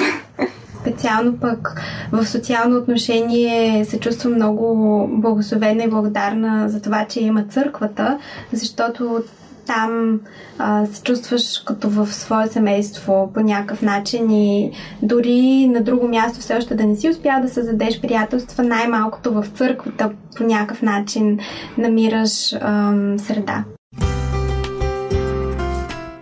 Специално 0.80 1.36
пък 1.36 1.80
в 2.12 2.26
социално 2.26 2.76
отношение 2.76 3.84
се 3.84 4.00
чувствам 4.00 4.34
много 4.34 5.06
благословена 5.12 5.84
и 5.84 5.90
благодарна 5.90 6.68
за 6.68 6.82
това, 6.82 7.04
че 7.04 7.20
има 7.20 7.44
църквата, 7.44 8.18
защото 8.52 9.22
там 9.66 10.20
а, 10.58 10.86
се 10.86 11.02
чувстваш 11.02 11.58
като 11.58 11.90
в 11.90 12.06
свое 12.06 12.46
семейство 12.46 13.30
по 13.34 13.40
някакъв 13.40 13.82
начин 13.82 14.30
и 14.30 14.72
дори 15.02 15.66
на 15.66 15.80
друго 15.80 16.08
място 16.08 16.40
все 16.40 16.56
още 16.56 16.74
да 16.74 16.84
не 16.84 16.96
си 16.96 17.08
успял 17.08 17.42
да 17.42 17.48
създадеш 17.48 18.00
приятелства, 18.00 18.64
най-малкото 18.64 19.32
в 19.32 19.46
църквата 19.54 20.10
по 20.36 20.44
някакъв 20.44 20.82
начин 20.82 21.38
намираш 21.78 22.52
ам, 22.52 23.18
среда. 23.18 23.64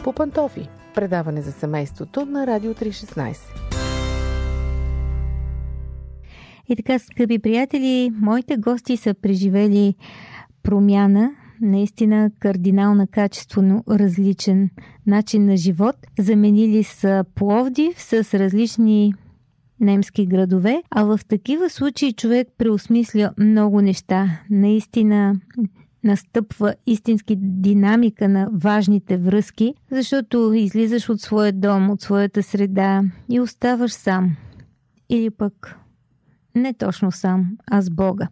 По 0.04 0.12
пантофи. 0.12 0.68
Предаване 0.94 1.42
за 1.42 1.52
семейството 1.52 2.26
на 2.26 2.46
Радио 2.46 2.74
316. 2.74 3.36
И 6.68 6.76
така, 6.76 6.98
скъпи 6.98 7.38
приятели, 7.38 8.10
моите 8.20 8.56
гости 8.56 8.96
са 8.96 9.14
преживели 9.14 9.94
промяна, 10.62 11.30
наистина 11.60 12.30
кардинална, 12.38 13.06
качествено 13.06 13.84
различен 13.90 14.70
начин 15.06 15.46
на 15.46 15.56
живот. 15.56 15.96
Заменили 16.18 16.84
са 16.84 17.24
Пловдив 17.34 18.02
с 18.02 18.12
различни 18.34 19.14
немски 19.80 20.26
градове, 20.26 20.82
а 20.90 21.04
в 21.04 21.20
такива 21.28 21.70
случаи 21.70 22.12
човек 22.12 22.48
преосмисля 22.58 23.32
много 23.38 23.80
неща. 23.80 24.40
Наистина 24.50 25.40
настъпва 26.04 26.74
истински 26.86 27.36
динамика 27.38 28.28
на 28.28 28.48
важните 28.52 29.16
връзки, 29.16 29.74
защото 29.90 30.52
излизаш 30.54 31.08
от 31.08 31.20
своя 31.20 31.52
дом, 31.52 31.90
от 31.90 32.00
своята 32.00 32.42
среда 32.42 33.02
и 33.30 33.40
оставаш 33.40 33.92
сам. 33.92 34.36
Или 35.10 35.30
пък 35.30 35.76
не 36.54 36.74
точно 36.74 37.12
сам, 37.12 37.46
а 37.70 37.82
с 37.82 37.90
Бога. 37.90 38.28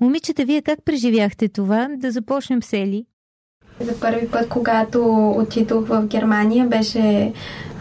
Момичета, 0.00 0.44
вие 0.44 0.62
как 0.62 0.84
преживяхте 0.84 1.48
това? 1.48 1.88
Да 1.96 2.10
започнем 2.10 2.62
с 2.62 2.72
Ели. 2.72 3.06
За 3.80 4.00
първи 4.00 4.28
път, 4.30 4.48
когато 4.48 5.30
отидох 5.38 5.86
в 5.86 6.06
Германия, 6.06 6.66
беше 6.66 7.32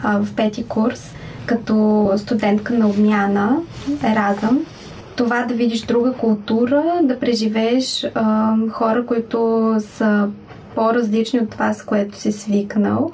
а, 0.04 0.24
в 0.24 0.36
пети 0.36 0.68
курс, 0.68 1.14
като 1.46 2.10
студентка 2.18 2.74
на 2.74 2.88
обмяна, 2.90 3.62
Еразъм. 4.04 4.66
Това 5.16 5.46
да 5.46 5.54
видиш 5.54 5.82
друга 5.82 6.14
култура, 6.14 7.00
да 7.04 7.20
преживееш 7.20 8.08
а, 8.16 8.56
хора, 8.70 9.06
които 9.06 9.76
са 9.80 10.30
по-различни 10.76 11.40
от 11.40 11.50
това, 11.50 11.74
с 11.74 11.84
което 11.84 12.18
си 12.18 12.32
свикнал, 12.32 13.12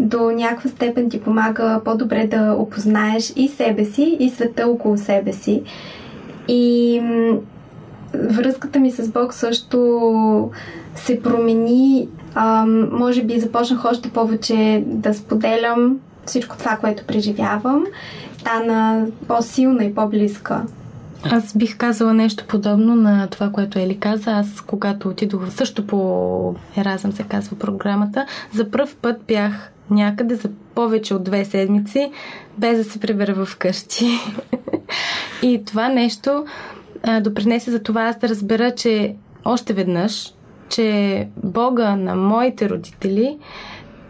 до 0.00 0.30
някаква 0.30 0.70
степен 0.70 1.10
ти 1.10 1.20
помага 1.20 1.80
по-добре 1.84 2.26
да 2.26 2.56
опознаеш 2.58 3.32
и 3.36 3.48
себе 3.48 3.84
си, 3.84 4.16
и 4.20 4.30
света 4.30 4.66
около 4.66 4.98
себе 4.98 5.32
си. 5.32 5.62
И 6.48 7.00
връзката 8.14 8.80
ми 8.80 8.90
с 8.90 9.08
Бог 9.08 9.34
също 9.34 10.50
се 10.94 11.22
промени. 11.22 12.08
А, 12.34 12.66
може 12.92 13.22
би 13.22 13.40
започнах 13.40 13.84
още 13.84 14.10
повече 14.10 14.84
да 14.86 15.14
споделям 15.14 15.98
всичко 16.26 16.56
това, 16.56 16.76
което 16.76 17.06
преживявам. 17.06 17.84
Стана 18.38 19.06
по-силна 19.28 19.84
и 19.84 19.94
по-близка. 19.94 20.62
Аз 21.24 21.56
бих 21.56 21.76
казала 21.76 22.14
нещо 22.14 22.44
подобно 22.48 22.94
на 22.96 23.26
това, 23.26 23.50
което 23.50 23.78
Ели 23.78 23.98
каза. 23.98 24.30
Аз, 24.30 24.60
когато 24.60 25.08
отидох 25.08 25.50
също 25.50 25.86
по 25.86 26.54
Еразъм, 26.76 27.12
се 27.12 27.22
казва 27.22 27.58
програмата, 27.58 28.26
за 28.54 28.70
първ 28.70 28.88
път 29.02 29.22
бях 29.28 29.72
някъде 29.90 30.34
за 30.34 30.48
повече 30.74 31.14
от 31.14 31.24
две 31.24 31.44
седмици, 31.44 32.12
без 32.58 32.78
да 32.78 32.84
се 32.84 33.00
прибера 33.00 33.44
в 33.44 33.56
къщи. 33.56 34.06
и 35.42 35.64
това 35.64 35.88
нещо 35.88 36.44
а, 37.02 37.20
допринесе 37.20 37.70
за 37.70 37.82
това 37.82 38.02
аз 38.02 38.18
да 38.18 38.28
разбера, 38.28 38.74
че 38.74 39.14
още 39.44 39.72
веднъж, 39.72 40.34
че 40.68 41.28
Бога 41.44 41.96
на 41.96 42.14
моите 42.14 42.68
родители 42.68 43.38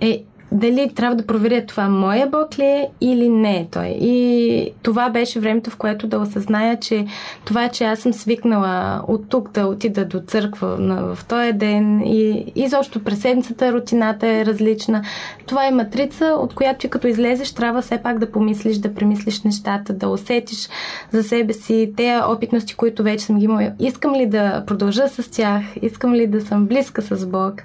е 0.01 0.25
дали 0.53 0.95
трябва 0.95 1.17
да 1.17 1.27
проверя 1.27 1.67
това 1.67 1.89
моя 1.89 2.27
Бог 2.27 2.59
ли 2.59 2.65
е 2.65 2.89
или 3.01 3.29
не 3.29 3.57
е 3.57 3.67
той. 3.71 3.87
И 3.87 4.73
това 4.83 5.11
беше 5.11 5.41
времето, 5.41 5.71
в 5.71 5.77
което 5.77 6.07
да 6.07 6.19
осъзная, 6.19 6.81
че 6.81 7.07
това, 7.45 7.69
че 7.69 7.85
аз 7.85 7.99
съм 7.99 8.13
свикнала 8.13 9.03
от 9.09 9.29
тук 9.29 9.51
да 9.51 9.67
отида 9.67 10.05
до 10.05 10.21
църква 10.21 10.77
в 11.15 11.25
този 11.25 11.53
ден 11.53 12.01
и 12.01 12.53
изобщо 12.55 13.05
през 13.05 13.21
седмицата 13.21 13.73
рутината 13.73 14.27
е 14.27 14.45
различна. 14.45 15.03
Това 15.47 15.67
е 15.67 15.71
матрица, 15.71 16.27
от 16.27 16.55
която 16.55 16.79
ти 16.79 16.89
като 16.89 17.07
излезеш 17.07 17.53
трябва 17.53 17.83
все 17.83 17.99
пак 18.03 18.19
да 18.19 18.31
помислиш, 18.31 18.77
да 18.77 18.95
премислиш 18.95 19.43
нещата, 19.43 19.93
да 19.93 20.09
усетиш 20.09 20.69
за 21.11 21.23
себе 21.23 21.53
си 21.53 21.93
тези 21.97 22.21
опитности, 22.29 22.75
които 22.75 23.03
вече 23.03 23.25
съм 23.25 23.39
ги 23.39 23.45
имала. 23.45 23.73
Искам 23.79 24.15
ли 24.15 24.27
да 24.27 24.65
продължа 24.67 25.09
с 25.09 25.31
тях? 25.31 25.63
Искам 25.83 26.15
ли 26.15 26.27
да 26.27 26.41
съм 26.41 26.67
близка 26.67 27.03
с 27.03 27.27
Бог? 27.27 27.63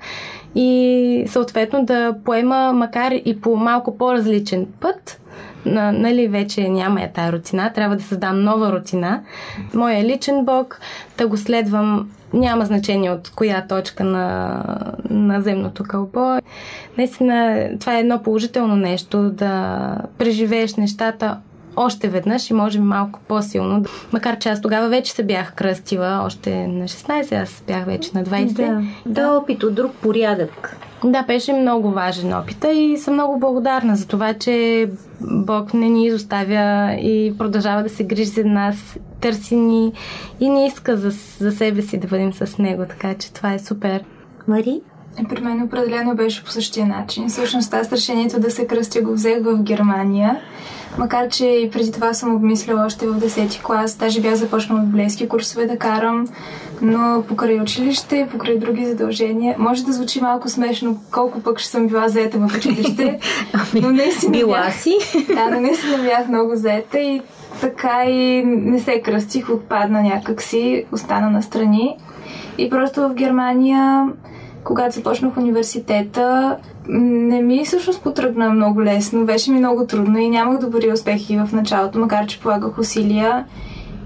и 0.56 1.24
съответно 1.27 1.86
да 1.86 2.15
поема, 2.25 2.74
макар 2.75 3.12
и 3.12 3.41
по 3.41 3.55
малко 3.55 3.98
по-различен 3.98 4.67
път, 4.79 5.22
на, 5.65 5.91
нали, 5.91 6.27
вече 6.27 6.70
няма 6.70 7.01
я 7.01 7.13
тая 7.13 7.32
рутина, 7.32 7.74
трябва 7.74 7.96
да 7.96 8.03
създам 8.03 8.44
нова 8.44 8.72
рутина. 8.72 9.22
Моя 9.74 10.03
личен 10.03 10.46
бог, 10.46 10.79
да 11.17 11.27
го 11.27 11.38
следвам, 11.38 12.10
няма 12.34 12.65
значение 12.65 13.12
от 13.12 13.32
коя 13.36 13.67
точка 13.67 14.03
на, 14.03 14.62
на 15.10 15.41
земното 15.41 15.84
кълбо. 15.84 16.39
Наистина, 16.98 17.67
това 17.79 17.98
е 17.98 18.00
едно 18.00 18.24
положително 18.24 18.75
нещо, 18.75 19.29
да 19.29 19.98
преживееш 20.17 20.75
нещата 20.75 21.38
още 21.75 22.08
веднъж 22.08 22.50
и 22.50 22.53
може 22.53 22.79
малко 22.79 23.20
по-силно. 23.27 23.86
Макар 24.12 24.38
че 24.38 24.50
аз 24.50 24.62
тогава 24.62 24.89
вече 24.89 25.12
се 25.12 25.24
бях 25.24 25.53
кръстила, 25.53 26.22
още 26.25 26.67
на 26.67 26.86
16, 26.86 27.41
аз 27.41 27.63
бях 27.67 27.86
вече 27.86 28.10
на 28.13 28.24
20. 28.24 28.53
Да, 28.53 28.82
да 29.05 29.32
опит 29.32 29.63
от 29.63 29.75
друг 29.75 29.91
порядък. 30.01 30.77
Да, 31.03 31.23
беше 31.23 31.53
много 31.53 31.91
важен 31.91 32.33
опит 32.33 32.65
и 32.73 32.97
съм 32.97 33.13
много 33.13 33.39
благодарна 33.39 33.95
за 33.95 34.07
това, 34.07 34.33
че 34.33 34.87
Бог 35.21 35.73
не 35.73 35.89
ни 35.89 36.05
изоставя 36.05 36.93
и 36.93 37.35
продължава 37.37 37.83
да 37.83 37.89
се 37.89 38.03
грижи 38.03 38.25
за 38.25 38.45
нас, 38.45 38.97
търси 39.21 39.55
ни 39.55 39.93
и 40.39 40.49
не 40.49 40.67
иска 40.67 40.97
за, 40.97 41.09
за 41.39 41.51
себе 41.51 41.81
си 41.81 41.97
да 41.97 42.07
бъдем 42.07 42.33
с 42.33 42.57
Него, 42.57 42.85
така 42.89 43.13
че 43.13 43.33
това 43.33 43.53
е 43.53 43.59
супер. 43.59 44.03
Мари? 44.47 44.81
При 45.29 45.41
мен 45.41 45.63
определено 45.63 46.15
беше 46.15 46.43
по 46.43 46.51
същия 46.51 46.86
начин. 46.86 47.29
Всъщност 47.29 47.74
аз 47.74 47.91
решението 47.91 48.39
да 48.39 48.51
се 48.51 48.67
кръстя 48.67 49.01
го 49.01 49.13
взех 49.13 49.43
в 49.43 49.63
Германия. 49.63 50.39
Макар, 50.97 51.30
че 51.30 51.45
и 51.45 51.71
преди 51.71 51.91
това 51.91 52.13
съм 52.13 52.36
обмисляла 52.36 52.86
още 52.86 53.08
в 53.08 53.19
10-ти 53.19 53.62
клас, 53.63 53.95
даже 53.95 54.21
бях 54.21 54.36
започнала 54.36 54.82
библейски 54.82 55.28
курсове 55.28 55.65
да 55.65 55.78
карам, 55.78 56.28
но 56.82 57.23
покрай 57.28 57.60
училище, 57.60 58.28
покрай 58.32 58.58
други 58.58 58.86
задължения, 58.86 59.56
може 59.60 59.86
да 59.86 59.93
звучи 59.93 60.21
малко 60.21 60.49
смешно 60.49 60.99
колко 61.12 61.39
пък 61.39 61.60
ще 61.60 61.69
съм 61.69 61.88
била 61.88 62.08
заета 62.08 62.38
в 62.38 62.58
училище, 62.58 63.19
ами, 63.54 63.82
но 63.82 63.91
наистина 63.91 64.32
била 64.32 64.62
бях, 64.62 64.75
си. 64.75 64.97
Да, 65.28 65.49
но 65.49 65.62
наистина 65.62 65.97
бях 65.97 66.28
много 66.28 66.56
заета 66.56 66.99
и 66.99 67.21
така 67.62 68.04
и 68.06 68.43
не 68.45 68.80
се 68.80 69.01
кръстих, 69.01 69.49
отпадна 69.49 70.01
някакси, 70.01 70.86
остана 70.91 71.30
на 71.30 71.43
страни. 71.43 71.97
И 72.58 72.69
просто 72.69 73.01
в 73.01 73.13
Германия 73.13 74.08
когато 74.65 74.95
започнах 74.95 75.38
университета, 75.38 76.58
не 76.88 77.41
ми 77.41 77.65
всъщност 77.65 78.04
потръгна 78.04 78.49
много 78.49 78.84
лесно. 78.84 79.25
Беше 79.25 79.51
ми 79.51 79.60
много 79.60 79.88
трудно 79.88 80.17
и 80.17 80.30
нямах 80.30 80.60
добри 80.60 80.91
успехи 80.91 81.38
в 81.38 81.49
началото, 81.54 81.99
макар 81.99 82.25
че 82.25 82.39
полагах 82.39 82.78
усилия. 82.78 83.45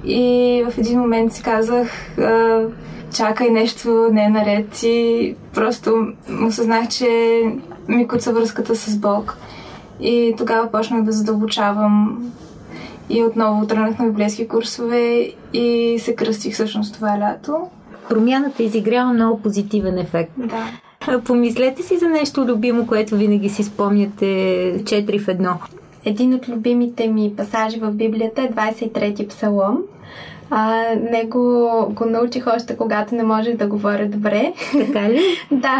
И 0.05 0.63
в 0.69 0.77
един 0.77 0.99
момент 0.99 1.33
си 1.33 1.43
казах, 1.43 2.17
чакай 3.13 3.49
нещо 3.49 4.09
не 4.11 4.23
е 4.23 4.29
наред 4.29 4.83
и 4.83 5.35
просто 5.53 6.07
осъзнах, 6.47 6.87
че 6.87 7.41
ми 7.87 8.07
куца 8.07 8.33
връзката 8.33 8.75
с 8.75 8.97
Бог. 8.97 9.37
И 10.01 10.33
тогава 10.37 10.71
почнах 10.71 11.03
да 11.03 11.11
задълбочавам 11.11 12.25
и 13.09 13.23
отново 13.23 13.67
тръгнах 13.67 13.99
на 13.99 14.05
библейски 14.05 14.47
курсове 14.47 15.31
и 15.53 15.97
се 15.99 16.15
кръстих 16.15 16.53
всъщност 16.53 16.95
това 16.95 17.19
лято 17.19 17.67
промяната 18.09 18.63
изиграва 18.63 19.13
много 19.13 19.41
позитивен 19.41 19.97
ефект. 19.97 20.31
Да. 20.37 21.21
Помислете 21.25 21.83
си 21.83 21.97
за 21.97 22.09
нещо 22.09 22.45
любимо, 22.45 22.87
което 22.87 23.17
винаги 23.17 23.49
си 23.49 23.63
спомняте 23.63 24.25
4 24.83 25.19
в 25.19 25.27
едно. 25.27 25.53
Един 26.05 26.33
от 26.33 26.49
любимите 26.49 27.07
ми 27.07 27.33
пасажи 27.37 27.79
в 27.79 27.91
Библията 27.91 28.41
е 28.41 28.49
23-ти 28.49 29.27
псалом. 29.27 29.77
А, 30.49 30.83
него 31.11 31.39
го 31.89 32.05
научих 32.05 32.47
още 32.47 32.77
когато 32.77 33.15
не 33.15 33.23
можех 33.23 33.57
да 33.57 33.67
говоря 33.67 34.07
добре. 34.07 34.53
Така 34.71 35.09
ли? 35.09 35.21
да. 35.51 35.79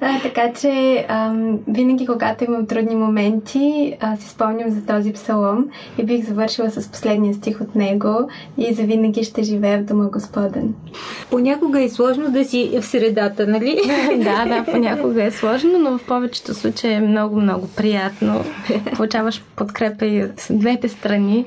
А, 0.00 0.20
така 0.22 0.52
че 0.52 1.04
а, 1.08 1.32
винаги, 1.68 2.06
когато 2.06 2.44
имам 2.44 2.66
трудни 2.66 2.96
моменти, 2.96 3.96
а, 4.00 4.16
си 4.16 4.28
спомням 4.28 4.70
за 4.70 4.86
този 4.86 5.12
псалом 5.12 5.66
и 5.98 6.04
бих 6.04 6.24
завършила 6.24 6.70
с 6.70 6.88
последния 6.88 7.34
стих 7.34 7.60
от 7.60 7.74
него 7.74 8.28
и 8.58 8.74
за 8.74 8.82
винаги 8.82 9.24
ще 9.24 9.42
живея 9.42 9.78
в 9.78 9.84
дома 9.84 10.04
Господен. 10.04 10.74
Понякога 11.30 11.82
е 11.82 11.88
сложно 11.88 12.30
да 12.30 12.44
си 12.44 12.78
в 12.80 12.86
средата, 12.86 13.46
нали? 13.46 13.80
да, 14.16 14.44
да, 14.44 14.64
понякога 14.72 15.24
е 15.24 15.30
сложно, 15.30 15.78
но 15.78 15.98
в 15.98 16.04
повечето 16.04 16.54
случаи 16.54 16.92
е 16.92 17.00
много, 17.00 17.40
много 17.40 17.68
приятно. 17.76 18.44
Получаваш 18.96 19.42
подкрепа 19.56 20.06
и 20.06 20.24
от 20.24 20.46
двете 20.50 20.88
страни 20.88 21.46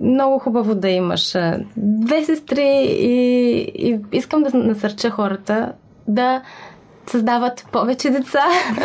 много 0.00 0.38
хубаво 0.38 0.74
да 0.74 0.88
имаш 0.88 1.36
две 1.76 2.24
сестри 2.24 2.86
и, 2.88 3.58
и 3.78 3.98
искам 4.12 4.42
да 4.42 4.58
насърча 4.58 5.10
хората 5.10 5.72
да 6.08 6.42
създават 7.06 7.66
повече 7.72 8.10
деца, 8.10 8.44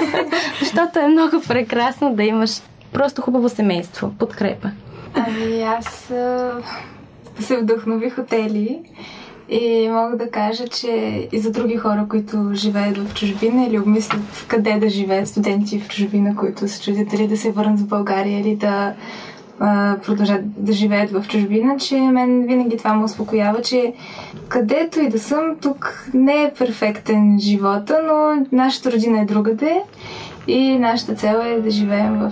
защото 0.60 1.00
е 1.00 1.08
много 1.08 1.42
прекрасно 1.48 2.16
да 2.16 2.24
имаш 2.24 2.62
просто 2.94 3.22
хубаво 3.22 3.50
семейство, 3.50 4.14
подкрепа. 4.20 4.70
Ами 5.14 5.62
аз 5.62 6.14
се 7.40 7.58
вдъхнових 7.58 8.18
от 8.18 8.34
Ели 8.34 8.80
и 9.50 9.90
мога 9.92 10.18
да 10.18 10.32
кажа, 10.32 10.68
че 10.68 10.90
и 11.32 11.40
за 11.40 11.52
други 11.52 11.78
хора, 11.78 12.06
които 12.10 12.50
живеят 12.54 12.98
в 12.98 13.14
чужбина 13.14 13.66
или 13.66 13.80
обмислят 13.80 14.46
къде 14.48 14.74
да 14.74 14.90
живеят 14.90 15.28
студенти 15.28 15.80
в 15.80 15.88
чужбина, 15.88 16.36
които 16.36 16.68
се 16.68 16.82
чудят 16.82 17.08
дали 17.08 17.28
да 17.28 17.38
се 17.38 17.52
върнат 17.52 17.80
в 17.80 17.88
България 17.88 18.40
или 18.40 18.56
да 18.56 18.94
продължат 20.06 20.42
да 20.64 20.74
живеят 20.74 21.12
в 21.12 21.26
чужбина, 21.28 21.78
че 21.78 22.00
мен 22.00 22.46
винаги 22.48 22.78
това 22.78 22.94
ме 22.94 23.04
успокоява, 23.04 23.62
че 23.62 23.94
където 24.50 25.00
и 25.00 25.10
да 25.10 25.20
съм, 25.20 25.42
тук 25.62 26.08
не 26.14 26.44
е 26.44 26.54
перфектен 26.58 27.40
живота, 27.40 28.00
но 28.08 28.46
нашата 28.52 28.92
родина 28.92 29.22
е 29.22 29.26
другаде 29.26 29.82
и 30.48 30.80
нашата 30.80 31.16
цел 31.16 31.42
е 31.46 31.62
да 31.62 31.70
живеем 31.70 32.20
в 32.20 32.32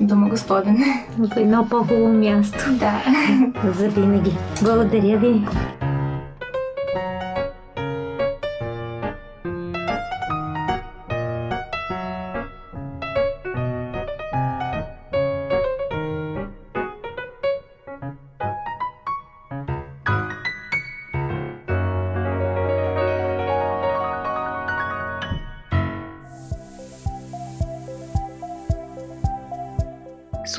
Дома 0.00 0.28
Господен. 0.28 0.84
В 1.18 1.36
едно 1.36 1.66
по-хубаво 1.70 2.08
място. 2.08 2.64
Да. 2.70 3.02
За 3.78 3.88
винаги. 3.88 4.32
Благодаря 4.62 5.18
ви. 5.18 5.42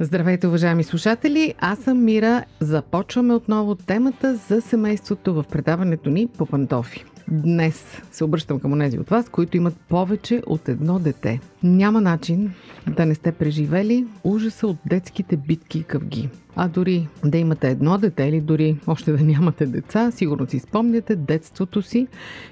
Здравейте, 0.00 0.46
уважаеми 0.46 0.84
слушатели! 0.84 1.54
Аз 1.58 1.78
съм 1.78 2.04
Мира. 2.04 2.44
Започваме 2.60 3.34
отново 3.34 3.74
темата 3.74 4.36
за 4.36 4.60
семейството 4.60 5.34
в 5.34 5.44
предаването 5.50 6.10
ни 6.10 6.28
по 6.38 6.46
пантофи. 6.46 7.04
Днес 7.28 8.02
се 8.12 8.24
обръщам 8.24 8.60
към 8.60 8.72
онези 8.72 8.98
от 8.98 9.10
вас, 9.10 9.28
които 9.28 9.56
имат 9.56 9.76
повече 9.88 10.42
от 10.46 10.68
едно 10.68 10.98
дете. 10.98 11.40
Няма 11.62 12.00
начин 12.00 12.52
да 12.96 13.06
не 13.06 13.14
сте 13.14 13.32
преживели 13.32 14.06
ужаса 14.24 14.66
от 14.66 14.76
детските 14.86 15.36
битки 15.36 15.78
и 15.78 15.82
къвги. 15.82 16.28
А 16.56 16.68
дори 16.68 17.08
да 17.24 17.38
имате 17.38 17.68
едно 17.68 17.98
дете 17.98 18.24
или 18.24 18.40
дори 18.40 18.76
още 18.86 19.12
да 19.12 19.24
нямате 19.24 19.66
деца, 19.66 20.10
сигурно 20.10 20.46
си 20.46 20.58
спомняте 20.58 21.16
детството 21.16 21.82
си, 21.82 22.06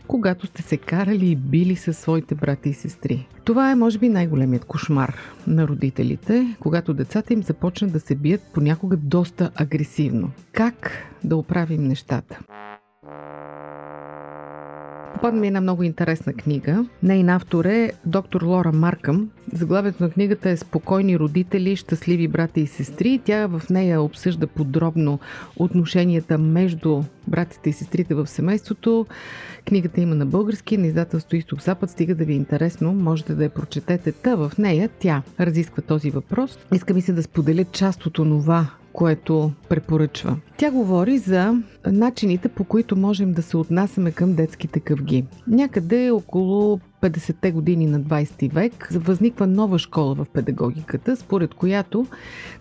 когато 0.07 0.47
сте 0.47 0.63
се 0.63 0.77
карали 0.77 1.31
и 1.31 1.37
били 1.37 1.77
със 1.77 1.99
своите 1.99 2.35
брати 2.35 2.69
и 2.69 2.75
сестри. 2.75 3.29
Това 3.45 3.71
е, 3.71 3.75
може 3.75 3.99
би, 3.99 4.09
най-големият 4.09 4.65
кошмар 4.65 5.15
на 5.47 5.69
родителите, 5.69 6.57
когато 6.61 6.95
децата 6.95 7.33
им 7.33 7.43
започнат 7.43 7.93
да 7.93 8.01
се 8.01 8.15
бият 8.15 8.41
понякога 8.55 8.97
доста 8.97 9.51
агресивно. 9.55 10.31
Как 10.53 10.91
да 11.25 11.37
оправим 11.37 11.85
нещата? 11.85 12.39
Попадна 15.15 15.41
ми 15.41 15.47
една 15.47 15.61
много 15.61 15.83
интересна 15.83 16.33
книга. 16.33 16.87
Нейн 17.03 17.29
автор 17.29 17.65
е 17.65 17.93
доктор 18.07 18.43
Лора 18.43 18.73
Маркъм. 18.73 19.31
Заглавието 19.53 20.03
на 20.03 20.11
книгата 20.11 20.51
е 20.51 20.57
Спокойни 20.57 21.19
родители, 21.19 21.77
щастливи 21.77 22.29
брати 22.29 22.61
и 22.61 22.67
сестри. 22.67 23.21
Тя 23.25 23.47
в 23.47 23.63
нея 23.71 24.03
обсъжда 24.03 24.47
подробно 24.47 25.19
отношенията 25.57 26.39
между 26.39 27.03
братите 27.29 27.71
и 27.71 27.73
сестрите 27.73 28.15
в 28.15 28.27
семейството. 28.27 29.07
Книгата 29.69 30.01
има 30.01 30.15
на 30.15 30.27
български, 30.27 30.77
на 30.77 30.87
издателство 30.87 31.37
Изток-Запад. 31.37 31.91
Стига 31.91 32.15
да 32.15 32.25
ви 32.25 32.33
е 32.33 32.37
интересно, 32.37 32.93
можете 32.93 33.35
да 33.35 33.45
я 33.45 33.51
прочетете. 33.51 34.13
Та 34.13 34.35
в 34.35 34.53
нея 34.59 34.89
тя 34.99 35.23
разисква 35.41 35.83
този 35.83 36.11
въпрос. 36.11 36.59
Иска 36.75 36.95
ми 36.95 37.03
се 37.03 37.13
да 37.13 37.23
споделя 37.23 37.65
част 37.65 38.07
от 38.07 38.19
онова, 38.19 38.67
което 38.95 39.53
препоръчва. 39.69 40.37
Тя 40.57 40.71
говори 40.71 41.19
за 41.19 41.55
начините 41.87 42.49
по 42.49 42.65
които 42.65 42.97
можем 42.97 43.33
да 43.33 43.43
се 43.43 43.57
отнасяме 43.57 44.13
към 44.13 44.35
детските 44.35 44.81
къвги. 44.81 45.25
Някъде 45.47 46.11
около 46.11 46.81
50-те 47.05 47.53
години 47.53 47.87
на 47.87 48.01
20 48.01 48.53
век 48.53 48.89
възниква 48.91 49.47
нова 49.47 49.79
школа 49.79 50.15
в 50.15 50.27
педагогиката, 50.33 51.17
според 51.17 51.55
която 51.55 52.07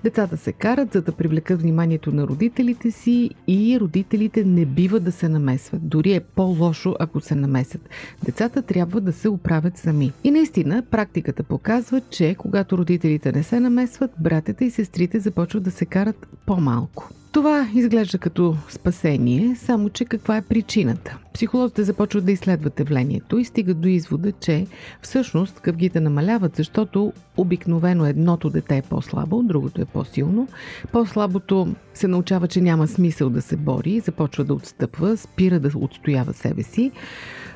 децата 0.03 0.37
се 0.37 0.51
карат, 0.51 0.93
за 0.93 1.01
да 1.01 1.11
привлекат 1.11 1.61
вниманието 1.61 2.11
на 2.11 2.27
родителите 2.27 2.91
си 2.91 3.29
и 3.47 3.79
родителите 3.79 4.43
не 4.43 4.65
бива 4.65 4.99
да 4.99 5.11
се 5.11 5.29
намесват. 5.29 5.89
Дори 5.89 6.13
е 6.13 6.19
по-лошо, 6.19 6.95
ако 6.99 7.21
се 7.21 7.35
намесят. 7.35 7.89
Децата 8.25 8.61
трябва 8.61 9.01
да 9.01 9.13
се 9.13 9.29
оправят 9.29 9.77
сами. 9.77 10.11
И 10.23 10.31
наистина, 10.31 10.83
практиката 10.91 11.43
показва, 11.43 12.01
че 12.09 12.35
когато 12.35 12.77
родителите 12.77 13.31
не 13.31 13.43
се 13.43 13.59
намесват, 13.59 14.11
братята 14.19 14.65
и 14.65 14.71
сестрите 14.71 15.19
започват 15.19 15.63
да 15.63 15.71
се 15.71 15.85
карат 15.85 16.27
по-малко. 16.45 17.09
Това 17.33 17.67
изглежда 17.75 18.17
като 18.17 18.55
спасение, 18.69 19.55
само 19.55 19.89
че 19.89 20.05
каква 20.05 20.37
е 20.37 20.41
причината? 20.41 21.17
Психолозите 21.33 21.83
започват 21.83 22.25
да 22.25 22.31
изследват 22.31 22.79
явлението 22.79 23.37
и 23.37 23.45
стигат 23.45 23.81
до 23.81 23.87
извода, 23.87 24.31
че 24.31 24.67
всъщност 25.01 25.59
къвгите 25.59 25.99
намаляват, 25.99 26.55
защото 26.55 27.13
обикновено 27.37 28.05
едното 28.05 28.49
дете 28.49 28.77
е 28.77 28.81
по-слабо, 28.81 29.43
другото 29.43 29.81
е 29.81 29.85
по-силно. 29.85 30.47
По-слабото 30.91 31.75
се 31.93 32.07
научава, 32.07 32.47
че 32.47 32.61
няма 32.61 32.87
смисъл 32.87 33.29
да 33.29 33.41
се 33.41 33.55
бори, 33.55 33.99
започва 33.99 34.43
да 34.43 34.53
отстъпва, 34.53 35.17
спира 35.17 35.59
да 35.59 35.71
отстоява 35.77 36.33
себе 36.33 36.63
си. 36.63 36.91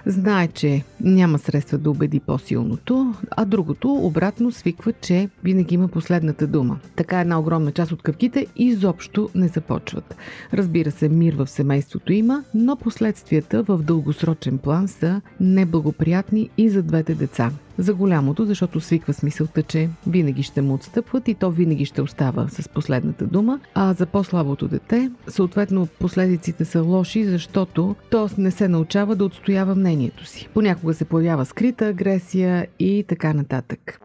Знае, 0.06 0.48
че 0.48 0.84
няма 1.02 1.40
средства 1.40 1.78
да 1.78 1.90
убеди 1.90 2.20
по-силното, 2.20 3.14
а 3.32 3.46
другото 3.46 3.94
обратно 3.94 4.52
свиква, 4.52 4.94
че 4.94 5.30
винаги 5.44 5.76
има 5.76 5.88
последната 5.88 6.48
дума. 6.48 6.80
Така 6.96 7.20
една 7.20 7.40
огромна 7.40 7.72
част 7.72 7.92
от 7.92 8.02
къвките 8.02 8.48
изобщо 8.56 9.30
не 9.36 9.48
започват. 9.48 10.16
Разбира 10.54 10.92
се, 10.92 11.10
мир 11.10 11.36
в 11.36 11.48
семейството 11.48 12.14
има, 12.14 12.44
но 12.54 12.76
последствията 12.76 13.64
в 13.64 13.78
дългосрочен 13.78 14.58
план 14.58 14.88
са 14.88 15.22
неблагоприятни 15.40 16.50
и 16.58 16.70
за 16.70 16.84
двете 16.84 17.16
деца. 17.16 17.52
За 17.78 17.94
голямото, 17.94 18.46
защото 18.46 18.80
свиква 18.80 19.14
смисълта, 19.14 19.64
че 19.64 19.90
винаги 20.08 20.44
ще 20.44 20.62
му 20.62 20.74
отстъпват 20.74 21.28
и 21.28 21.34
то 21.34 21.52
винаги 21.52 21.86
ще 21.86 22.02
остава 22.02 22.48
с 22.48 22.70
последната 22.70 23.26
дума, 23.26 23.60
а 23.74 23.94
за 23.94 24.06
по-слабото 24.06 24.68
дете, 24.68 25.12
съответно 25.28 25.88
последиците 26.00 26.66
са 26.66 26.82
лоши, 26.82 27.26
защото 27.26 27.96
то 28.12 28.30
не 28.38 28.52
се 28.52 28.68
научава 28.68 29.16
да 29.16 29.26
отстоява 29.26 29.76
мнението 29.76 30.26
си. 30.26 30.50
Понякога 30.54 30.94
се 30.94 31.06
появява 31.06 31.46
скрита 31.46 31.86
агресия 31.86 32.68
и 32.80 33.06
така 33.08 33.34
нататък. 33.34 34.00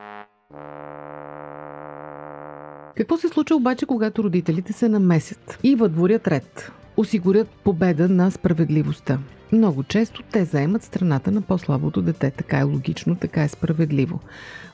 Какво 2.97 3.17
се 3.17 3.29
случва 3.29 3.57
обаче, 3.57 3.87
когато 3.87 4.25
родителите 4.25 4.73
се 4.73 4.89
намесят 4.89 5.59
и 5.63 5.75
въдворят 5.75 6.29
ред? 6.29 6.73
Осигурят 6.97 7.49
победа 7.49 8.09
на 8.09 8.31
справедливостта. 8.31 9.19
Много 9.53 9.83
често 9.83 10.23
те 10.33 10.45
заемат 10.45 10.83
страната 10.83 11.31
на 11.31 11.43
по-слабото 11.43 12.03
дете. 12.03 12.31
Така 12.31 12.59
е 12.59 12.63
логично, 12.63 13.17
така 13.17 13.43
е 13.43 13.49
справедливо. 13.49 14.21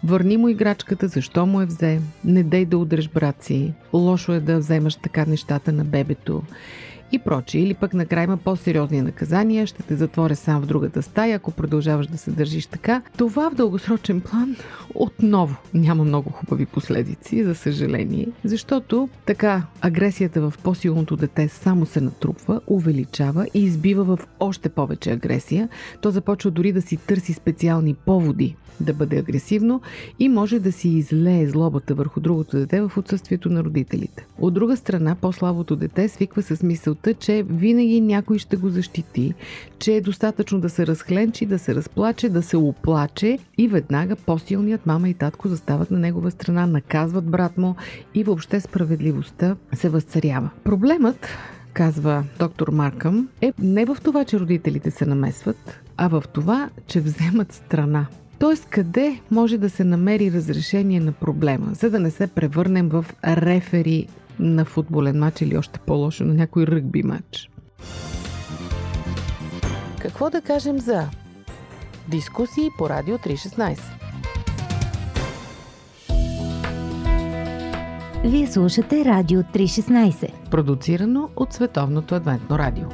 Върни 0.04 0.36
му 0.36 0.48
играчката, 0.48 1.08
защо 1.08 1.46
му 1.46 1.60
е 1.60 1.66
взе, 1.66 2.00
не 2.24 2.42
дей 2.42 2.64
да 2.64 2.78
удреш 2.78 3.08
брат 3.08 3.42
си, 3.42 3.72
лошо 3.92 4.32
е 4.32 4.40
да 4.40 4.58
вземаш 4.58 4.96
така 4.96 5.24
нещата 5.26 5.72
на 5.72 5.84
бебето 5.84 6.42
и 7.12 7.18
прочие. 7.18 7.60
Или 7.60 7.74
пък 7.74 7.94
накрая 7.94 8.24
има 8.24 8.36
по-сериозни 8.36 9.02
наказания, 9.02 9.66
ще 9.66 9.82
те 9.82 9.96
затворя 9.96 10.36
сам 10.36 10.62
в 10.62 10.66
другата 10.66 11.02
стая, 11.02 11.36
ако 11.36 11.50
продължаваш 11.50 12.06
да 12.06 12.18
се 12.18 12.30
държиш 12.30 12.66
така. 12.66 13.02
Това 13.16 13.50
в 13.50 13.54
дългосрочен 13.54 14.20
план 14.20 14.56
отново 14.94 15.56
няма 15.74 16.04
много 16.04 16.30
хубави 16.30 16.66
последици, 16.66 17.44
за 17.44 17.54
съжаление, 17.54 18.28
защото 18.44 19.08
така 19.26 19.62
агресията 19.80 20.40
в 20.40 20.54
по-силното 20.62 21.16
дете 21.16 21.48
само 21.48 21.86
се 21.86 22.00
натрупва, 22.00 22.60
увеличава 22.66 23.46
и 23.54 23.64
избива 23.64 24.04
в 24.04 24.18
още 24.40 24.68
повече 24.68 25.10
агресия. 25.10 25.68
То 26.00 26.10
започва 26.10 26.50
дори 26.50 26.72
да 26.72 26.82
си 26.82 26.96
търси 26.96 27.32
специални 27.32 27.94
поводи 27.94 28.56
да 28.80 28.94
бъде 28.94 29.18
агресивно 29.18 29.80
и 30.18 30.28
може 30.28 30.58
да 30.58 30.72
си 30.72 30.88
излее 30.88 31.48
злобата 31.48 31.94
върху 31.94 32.20
другото 32.20 32.56
дете 32.56 32.80
в 32.80 32.92
отсъствието 32.96 33.50
на 33.50 33.64
родителите. 33.64 34.26
От 34.38 34.54
друга 34.54 34.76
страна, 34.76 35.14
по-слабото 35.14 35.76
дете 35.76 36.08
свиква 36.08 36.42
с 36.42 36.62
мисълта, 36.98 37.14
че 37.14 37.42
винаги 37.42 38.00
някой 38.00 38.38
ще 38.38 38.56
го 38.56 38.68
защити, 38.68 39.34
че 39.78 39.92
е 39.92 40.00
достатъчно 40.00 40.60
да 40.60 40.68
се 40.68 40.86
разхленчи, 40.86 41.46
да 41.46 41.58
се 41.58 41.74
разплаче, 41.74 42.28
да 42.28 42.42
се 42.42 42.56
оплаче 42.56 43.38
и 43.58 43.68
веднага 43.68 44.16
по-силният 44.16 44.86
мама 44.86 45.08
и 45.08 45.14
татко 45.14 45.48
застават 45.48 45.90
на 45.90 45.98
негова 45.98 46.30
страна, 46.30 46.66
наказват 46.66 47.24
брат 47.24 47.58
му 47.58 47.76
и 48.14 48.24
въобще 48.24 48.60
справедливостта 48.60 49.56
се 49.72 49.88
възцарява. 49.88 50.50
Проблемът 50.64 51.26
казва 51.72 52.24
доктор 52.38 52.68
Маркъм, 52.68 53.28
е 53.40 53.52
не 53.58 53.84
в 53.84 53.96
това, 54.04 54.24
че 54.24 54.40
родителите 54.40 54.90
се 54.90 55.06
намесват, 55.06 55.80
а 55.96 56.08
в 56.08 56.24
това, 56.32 56.70
че 56.86 57.00
вземат 57.00 57.52
страна. 57.52 58.06
Тоест, 58.38 58.66
къде 58.70 59.20
може 59.30 59.58
да 59.58 59.70
се 59.70 59.84
намери 59.84 60.32
разрешение 60.32 61.00
на 61.00 61.12
проблема, 61.12 61.66
за 61.72 61.90
да 61.90 62.00
не 62.00 62.10
се 62.10 62.26
превърнем 62.26 62.88
в 62.88 63.04
рефери 63.24 64.06
на 64.38 64.64
футболен 64.64 65.18
матч 65.18 65.40
или 65.40 65.56
още 65.56 65.78
по-лошо 65.78 66.24
на 66.24 66.34
някой 66.34 66.66
ръгби 66.66 67.02
матч? 67.02 67.50
Какво 70.00 70.30
да 70.30 70.40
кажем 70.40 70.78
за 70.78 71.08
дискусии 72.08 72.68
по 72.78 72.88
Радио 72.88 73.18
316? 73.18 73.78
Вие 78.24 78.46
слушате 78.46 79.04
Радио 79.04 79.42
316. 79.42 80.50
Продуцирано 80.50 81.28
от 81.36 81.52
Световното 81.52 82.14
адвентно 82.14 82.58
радио. 82.58 82.86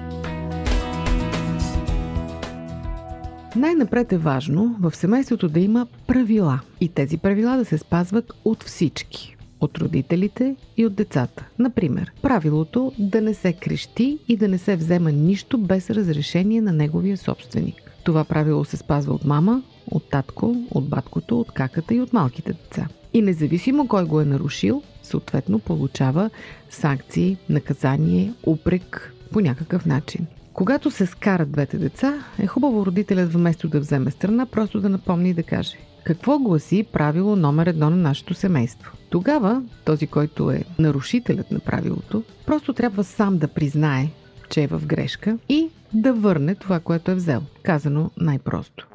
Най-напред 3.57 4.13
е 4.13 4.19
важно 4.19 4.77
в 4.81 4.97
семейството 4.97 5.49
да 5.49 5.61
има 5.61 5.87
правила 6.07 6.61
и 6.81 6.89
тези 6.89 7.19
правила 7.19 7.57
да 7.57 7.65
се 7.65 7.79
спазват 7.79 8.33
от 8.45 8.63
всички. 8.63 9.37
От 9.65 9.79
родителите 9.79 10.57
и 10.77 10.87
от 10.87 10.95
децата. 10.95 11.47
Например, 11.59 12.13
правилото 12.23 12.93
да 12.99 13.21
не 13.21 13.35
се 13.35 13.53
крещи 13.53 14.19
и 14.29 14.37
да 14.37 14.49
не 14.49 14.59
се 14.59 14.77
взема 14.77 15.13
нищо 15.13 15.59
без 15.59 15.91
разрешение 15.91 16.61
на 16.61 16.73
неговия 16.73 17.17
собственик. 17.17 17.93
Това 18.05 18.25
правило 18.25 18.65
се 18.65 18.77
спазва 18.77 19.15
от 19.15 19.25
мама, 19.25 19.63
от 19.91 20.11
татко, 20.11 20.57
от 20.71 20.89
баткото, 20.89 21.41
от 21.41 21.53
каката 21.53 21.95
и 21.95 22.01
от 22.01 22.13
малките 22.13 22.53
деца. 22.53 22.89
И 23.13 23.23
независимо 23.23 23.89
кой 23.89 24.05
го 24.05 24.21
е 24.21 24.25
нарушил, 24.25 24.83
съответно 25.03 25.59
получава 25.59 26.31
санкции, 26.71 27.37
наказание, 27.49 28.33
упрек 28.47 29.13
по 29.33 29.41
някакъв 29.41 29.87
начин. 29.87 30.27
Когато 30.53 30.91
се 30.91 31.07
скарат 31.07 31.53
двете 31.53 31.79
деца, 31.79 32.25
е 32.39 32.47
хубаво 32.47 32.87
родителят 32.87 33.33
вместо 33.33 33.69
да 33.69 33.81
вземе 33.81 34.11
страна, 34.11 34.47
просто 34.47 34.81
да 34.81 34.89
напомни 34.89 35.31
и 35.31 35.35
да 35.35 35.43
каже 35.43 35.77
какво 36.05 36.39
гласи 36.39 36.87
правило 36.93 37.37
номер 37.37 37.67
едно 37.67 37.91
на 37.91 37.97
нашето 37.97 38.35
семейство. 38.35 38.93
Тогава 39.11 39.63
този, 39.85 40.07
който 40.07 40.51
е 40.51 40.65
нарушителят 40.79 41.51
на 41.51 41.59
правилото, 41.59 42.23
просто 42.47 42.73
трябва 42.73 43.05
сам 43.05 43.39
да 43.39 43.49
признае, 43.49 44.09
че 44.49 44.63
е 44.63 44.67
в 44.67 44.83
грешка 44.87 45.39
и 45.49 45.69
да 45.93 46.13
върне 46.13 46.55
това, 46.55 46.81
което 46.81 47.11
е 47.11 47.15
взел. 47.15 47.43
Казано 47.63 48.11
най-просто. 48.17 48.89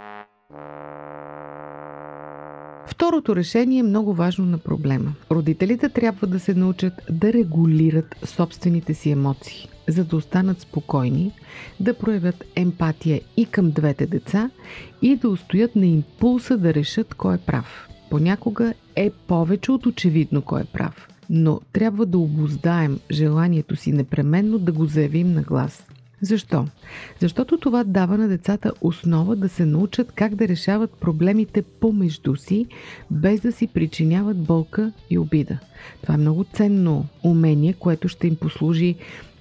Второто 2.88 3.36
решение 3.36 3.80
е 3.80 3.84
много 3.84 4.14
важно 4.14 4.46
на 4.46 4.58
проблема. 4.58 5.14
Родителите 5.32 5.90
трябва 5.90 6.28
да 6.28 6.40
се 6.40 6.54
научат 6.54 6.94
да 7.12 7.34
регулират 7.34 8.16
собствените 8.26 8.94
си 8.94 9.12
емоции, 9.12 9.70
за 9.92 10.04
да 10.04 10.16
останат 10.16 10.62
спокойни, 10.62 11.32
да 11.80 11.94
проявят 11.94 12.44
емпатия 12.56 13.22
и 13.38 13.46
към 13.46 13.72
двете 13.72 14.06
деца 14.06 14.50
и 15.02 15.16
да 15.16 15.30
устоят 15.30 15.76
на 15.76 15.86
импулса 15.86 16.58
да 16.58 16.74
решат 16.74 17.14
кой 17.14 17.36
е 17.36 17.38
прав. 17.38 17.90
Понякога 18.10 18.74
е 18.96 19.10
повече 19.10 19.72
от 19.72 19.86
очевидно 19.86 20.42
кой 20.42 20.62
е 20.62 20.66
прав, 20.74 21.08
но 21.30 21.62
трябва 21.74 22.06
да 22.06 22.18
обоздаем 22.18 23.00
желанието 23.12 23.76
си 23.76 23.92
непременно 23.92 24.60
да 24.60 24.72
го 24.72 24.86
заявим 24.86 25.34
на 25.34 25.42
глас. 25.42 25.86
Защо? 26.22 26.66
Защото 27.20 27.58
това 27.58 27.84
дава 27.84 28.18
на 28.18 28.28
децата 28.28 28.72
основа 28.82 29.36
да 29.36 29.50
се 29.50 29.66
научат 29.66 30.12
как 30.12 30.36
да 30.36 30.48
решават 30.48 30.92
проблемите 30.92 31.62
помежду 31.62 32.36
си, 32.36 32.66
без 33.12 33.42
да 33.42 33.52
си 33.52 33.68
причиняват 33.68 34.38
болка 34.38 34.92
и 35.10 35.18
обида. 35.18 35.60
Това 36.02 36.14
е 36.14 36.18
много 36.18 36.46
ценно 36.54 37.06
умение, 37.24 37.74
което 37.74 38.08
ще 38.08 38.28
им 38.28 38.36
послужи 38.36 38.96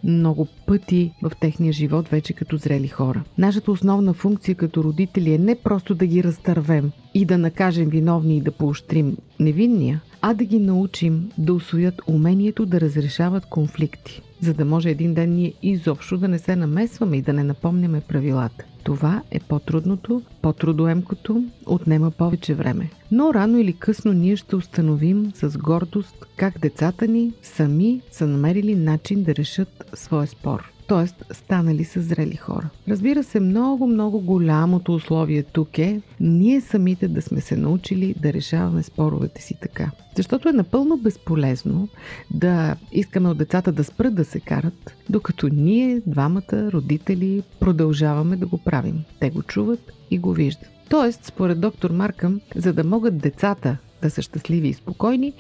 много 0.04 0.46
пъти 0.66 1.12
в 1.22 1.32
техния 1.40 1.72
живот 1.72 2.08
вече 2.08 2.32
като 2.32 2.56
зрели 2.56 2.88
хора. 2.88 3.24
Нашата 3.38 3.72
основна 3.72 4.14
функция 4.14 4.54
като 4.54 4.84
родители 4.84 5.32
е 5.32 5.38
не 5.38 5.54
просто 5.54 5.94
да 5.94 6.06
ги 6.06 6.24
разтървем 6.24 6.90
и 7.14 7.24
да 7.24 7.38
накажем 7.38 7.88
виновни 7.88 8.36
и 8.36 8.40
да 8.40 8.50
поощрим 8.50 9.16
невинния, 9.40 10.00
а 10.22 10.34
да 10.34 10.44
ги 10.44 10.58
научим 10.58 11.30
да 11.38 11.54
освоят 11.54 11.94
умението 12.06 12.66
да 12.66 12.80
разрешават 12.80 13.46
конфликти 13.46 14.22
за 14.40 14.54
да 14.54 14.64
може 14.64 14.90
един 14.90 15.14
ден 15.14 15.34
ние 15.34 15.52
изобщо 15.62 16.18
да 16.18 16.28
не 16.28 16.38
се 16.38 16.56
намесваме 16.56 17.16
и 17.16 17.22
да 17.22 17.32
не 17.32 17.44
напомняме 17.44 18.00
правилата. 18.00 18.64
Това 18.88 19.22
е 19.30 19.40
по-трудното, 19.40 20.22
по-трудоемкото, 20.42 21.44
отнема 21.66 22.10
повече 22.10 22.54
време. 22.54 22.90
Но 23.10 23.34
рано 23.34 23.58
или 23.58 23.72
късно 23.72 24.12
ние 24.12 24.36
ще 24.36 24.56
установим 24.56 25.32
с 25.34 25.58
гордост 25.58 26.26
как 26.36 26.58
децата 26.58 27.06
ни 27.06 27.32
сами 27.42 28.00
са 28.10 28.26
намерили 28.26 28.74
начин 28.74 29.22
да 29.22 29.34
решат 29.34 29.90
своя 29.94 30.26
спор 30.26 30.72
т.е. 30.88 31.34
станали 31.34 31.84
са 31.84 32.02
зрели 32.02 32.36
хора. 32.36 32.68
Разбира 32.88 33.24
се, 33.24 33.40
много, 33.40 33.86
много 33.86 34.20
голямото 34.20 34.94
условие 34.94 35.42
тук 35.42 35.78
е 35.78 36.00
ние 36.20 36.60
самите 36.60 37.08
да 37.08 37.22
сме 37.22 37.40
се 37.40 37.56
научили 37.56 38.14
да 38.22 38.32
решаваме 38.32 38.82
споровете 38.82 39.42
си 39.42 39.54
така. 39.62 39.90
Защото 40.16 40.48
е 40.48 40.52
напълно 40.52 40.96
безполезно 40.96 41.88
да 42.30 42.76
искаме 42.92 43.28
от 43.28 43.38
децата 43.38 43.72
да 43.72 43.84
спрат 43.84 44.14
да 44.14 44.24
се 44.24 44.40
карат, 44.40 44.96
докато 45.10 45.48
ние, 45.52 46.02
двамата 46.06 46.72
родители, 46.72 47.42
продължаваме 47.60 48.36
да 48.36 48.46
го 48.46 48.58
правим. 48.58 49.04
Те 49.20 49.30
го 49.30 49.42
чуват 49.42 49.92
и 50.10 50.18
го 50.18 50.32
виждат. 50.32 50.68
Тоест, 50.88 51.24
според 51.24 51.60
доктор 51.60 51.90
Маркъм, 51.90 52.40
за 52.56 52.72
да 52.72 52.84
могат 52.84 53.18
децата 53.18 53.76
да 54.02 54.10
са 54.10 54.22
щастливи 54.22 54.68
и 54.68 54.74
спокойни, 54.74 55.32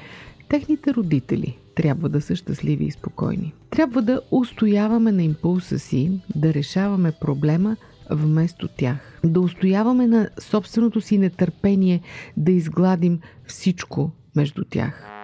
техните 0.48 0.94
родители 0.94 1.58
трябва 1.74 2.08
да 2.08 2.20
са 2.20 2.36
щастливи 2.36 2.84
и 2.84 2.90
спокойни. 2.90 3.54
Трябва 3.70 4.02
да 4.02 4.20
устояваме 4.30 5.12
на 5.12 5.22
импулса 5.22 5.78
си, 5.78 6.20
да 6.36 6.54
решаваме 6.54 7.12
проблема 7.20 7.76
вместо 8.10 8.68
тях. 8.68 9.20
Да 9.24 9.40
устояваме 9.40 10.06
на 10.06 10.28
собственото 10.40 11.00
си 11.00 11.18
нетърпение 11.18 12.00
да 12.36 12.52
изгладим 12.52 13.20
всичко 13.46 14.10
между 14.36 14.64
тях. 14.64 15.17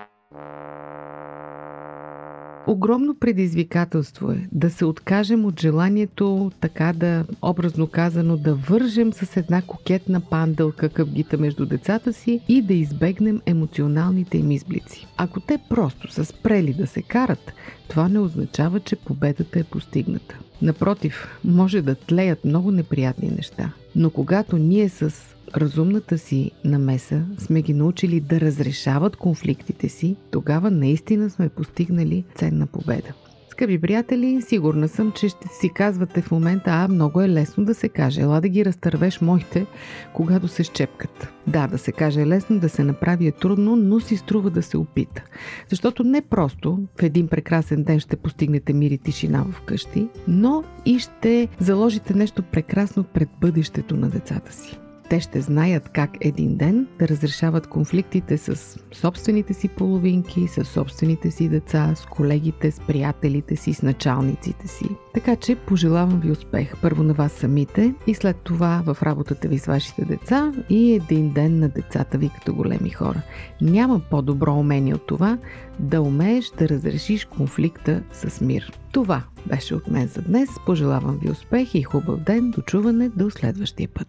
Огромно 2.67 3.15
предизвикателство 3.15 4.31
е 4.33 4.49
да 4.53 4.71
се 4.71 4.85
откажем 4.85 5.45
от 5.45 5.61
желанието, 5.61 6.51
така 6.61 6.93
да, 6.93 7.25
образно 7.43 7.87
казано, 7.87 8.37
да 8.37 8.55
вържем 8.55 9.13
с 9.13 9.37
една 9.37 9.63
кокетна 9.63 10.21
пандълка 10.21 10.89
къвгита 10.89 11.39
между 11.39 11.67
децата 11.67 12.13
си 12.13 12.41
и 12.49 12.63
да 12.63 12.75
избегнем 12.75 13.41
емоционалните 13.47 14.39
им 14.39 14.51
изблици. 14.51 15.07
Ако 15.17 15.41
те 15.41 15.59
просто 15.69 16.13
са 16.13 16.25
спрели 16.25 16.75
да 16.75 16.87
се 16.87 17.03
карат, 17.03 17.53
това 17.89 18.09
не 18.09 18.19
означава, 18.19 18.81
че 18.81 18.97
победата 18.97 19.59
е 19.59 19.65
постигната. 19.65 20.39
Напротив, 20.63 21.41
може 21.45 21.83
да 21.83 21.95
тлеят 21.95 22.45
много 22.45 22.71
неприятни 22.71 23.31
неща. 23.31 23.73
Но 23.97 24.11
когато 24.11 24.57
ние 24.57 24.89
с 24.89 25.34
разумната 25.57 26.19
си 26.19 26.51
намеса 26.65 27.25
сме 27.39 27.63
ги 27.63 27.75
научили 27.75 28.21
да 28.21 28.41
разрешават 28.41 29.17
конфликтите 29.17 29.89
си, 29.89 30.17
тогава 30.31 30.71
наистина 30.71 31.31
сме 31.31 31.49
постигнали 31.49 32.25
ценна 32.35 32.67
победа. 32.67 33.13
Скъпи 33.55 33.81
приятели, 33.81 34.43
сигурна 34.43 34.89
съм, 34.89 35.13
че 35.13 35.29
ще 35.29 35.49
си 35.49 35.71
казвате 35.75 36.23
в 36.23 36.31
момента, 36.31 36.71
а 36.71 36.89
много 36.89 37.21
е 37.21 37.29
лесно 37.29 37.65
да 37.65 37.75
се 37.75 37.89
каже. 37.89 38.21
Ела 38.21 38.41
да 38.41 38.49
ги 38.49 38.65
разтървеш 38.65 39.21
моите, 39.21 39.67
когато 40.15 40.49
се 40.49 40.65
щепкат. 40.65 41.29
Да, 41.47 41.67
да 41.67 41.79
се 41.79 41.93
каже 41.93 42.21
е 42.21 42.27
лесно, 42.27 42.59
да 42.59 42.69
се 42.69 42.85
направи 42.85 43.27
е 43.27 43.33
трудно, 43.33 43.77
но 43.77 44.01
си 44.01 44.17
струва 44.17 44.51
да 44.51 44.63
се 44.63 44.77
опита. 44.77 45.23
Защото 45.69 46.05
не 46.05 46.23
просто 46.23 46.79
в 47.01 47.03
един 47.03 47.29
прекрасен 47.29 47.83
ден 47.83 48.01
ще 48.01 48.17
постигнете 48.17 48.73
мир 48.73 48.91
и 48.91 48.99
тишина 48.99 49.45
в 49.53 49.61
къщи, 49.61 50.09
но 50.29 50.65
и 50.87 50.99
ще 50.99 51.49
заложите 51.59 52.15
нещо 52.15 52.43
прекрасно 52.43 53.05
пред 53.05 53.29
бъдещето 53.41 53.97
на 53.97 54.09
децата 54.09 54.53
си 54.53 54.79
те 55.09 55.21
ще 55.21 55.41
знаят 55.41 55.89
как 55.89 56.11
един 56.21 56.57
ден 56.57 56.87
да 56.99 57.09
разрешават 57.09 57.67
конфликтите 57.67 58.39
с 58.39 58.79
собствените 58.93 59.55
си 59.55 59.69
половинки, 59.69 60.49
с 60.49 60.65
собствените 60.65 61.31
си 61.31 61.49
деца, 61.49 61.95
с 61.95 62.07
колегите, 62.07 62.71
с 62.71 62.81
приятелите 62.81 63.57
си, 63.57 63.75
с 63.75 63.83
началниците 63.83 64.69
си. 64.69 64.89
Така 65.15 65.37
че 65.37 65.57
пожелавам 65.57 66.21
ви 66.21 66.31
успех 66.31 66.75
първо 66.83 67.03
на 67.03 67.15
вас 67.15 67.33
самите 67.33 67.95
и 68.07 68.15
след 68.15 68.37
това 68.37 68.83
в 68.87 69.03
работата 69.03 69.49
ви 69.49 69.59
с 69.59 69.67
вашите 69.67 70.05
деца 70.05 70.53
и 70.71 70.93
един 70.93 71.33
ден 71.33 71.59
на 71.59 71.69
децата 71.69 72.19
ви 72.19 72.31
като 72.35 72.55
големи 72.55 72.91
хора. 72.91 73.23
Няма 73.61 74.01
по-добро 74.11 74.55
умение 74.55 74.95
от 74.95 75.07
това 75.07 75.39
да 75.79 76.03
умееш 76.03 76.51
да 76.59 76.69
разрешиш 76.69 77.25
конфликта 77.25 78.03
с 78.13 78.41
мир. 78.41 78.73
Това 78.93 79.23
беше 79.47 79.75
от 79.75 79.89
мен 79.89 80.09
за 80.09 80.23
днес. 80.23 80.49
Пожелавам 80.67 81.19
ви 81.23 81.31
успех 81.31 81.75
и 81.75 81.83
хубав 81.83 82.21
ден. 82.21 82.51
До 82.51 82.63
чуване 82.63 83.09
до 83.09 83.31
следващия 83.31 83.89
път. 83.89 84.09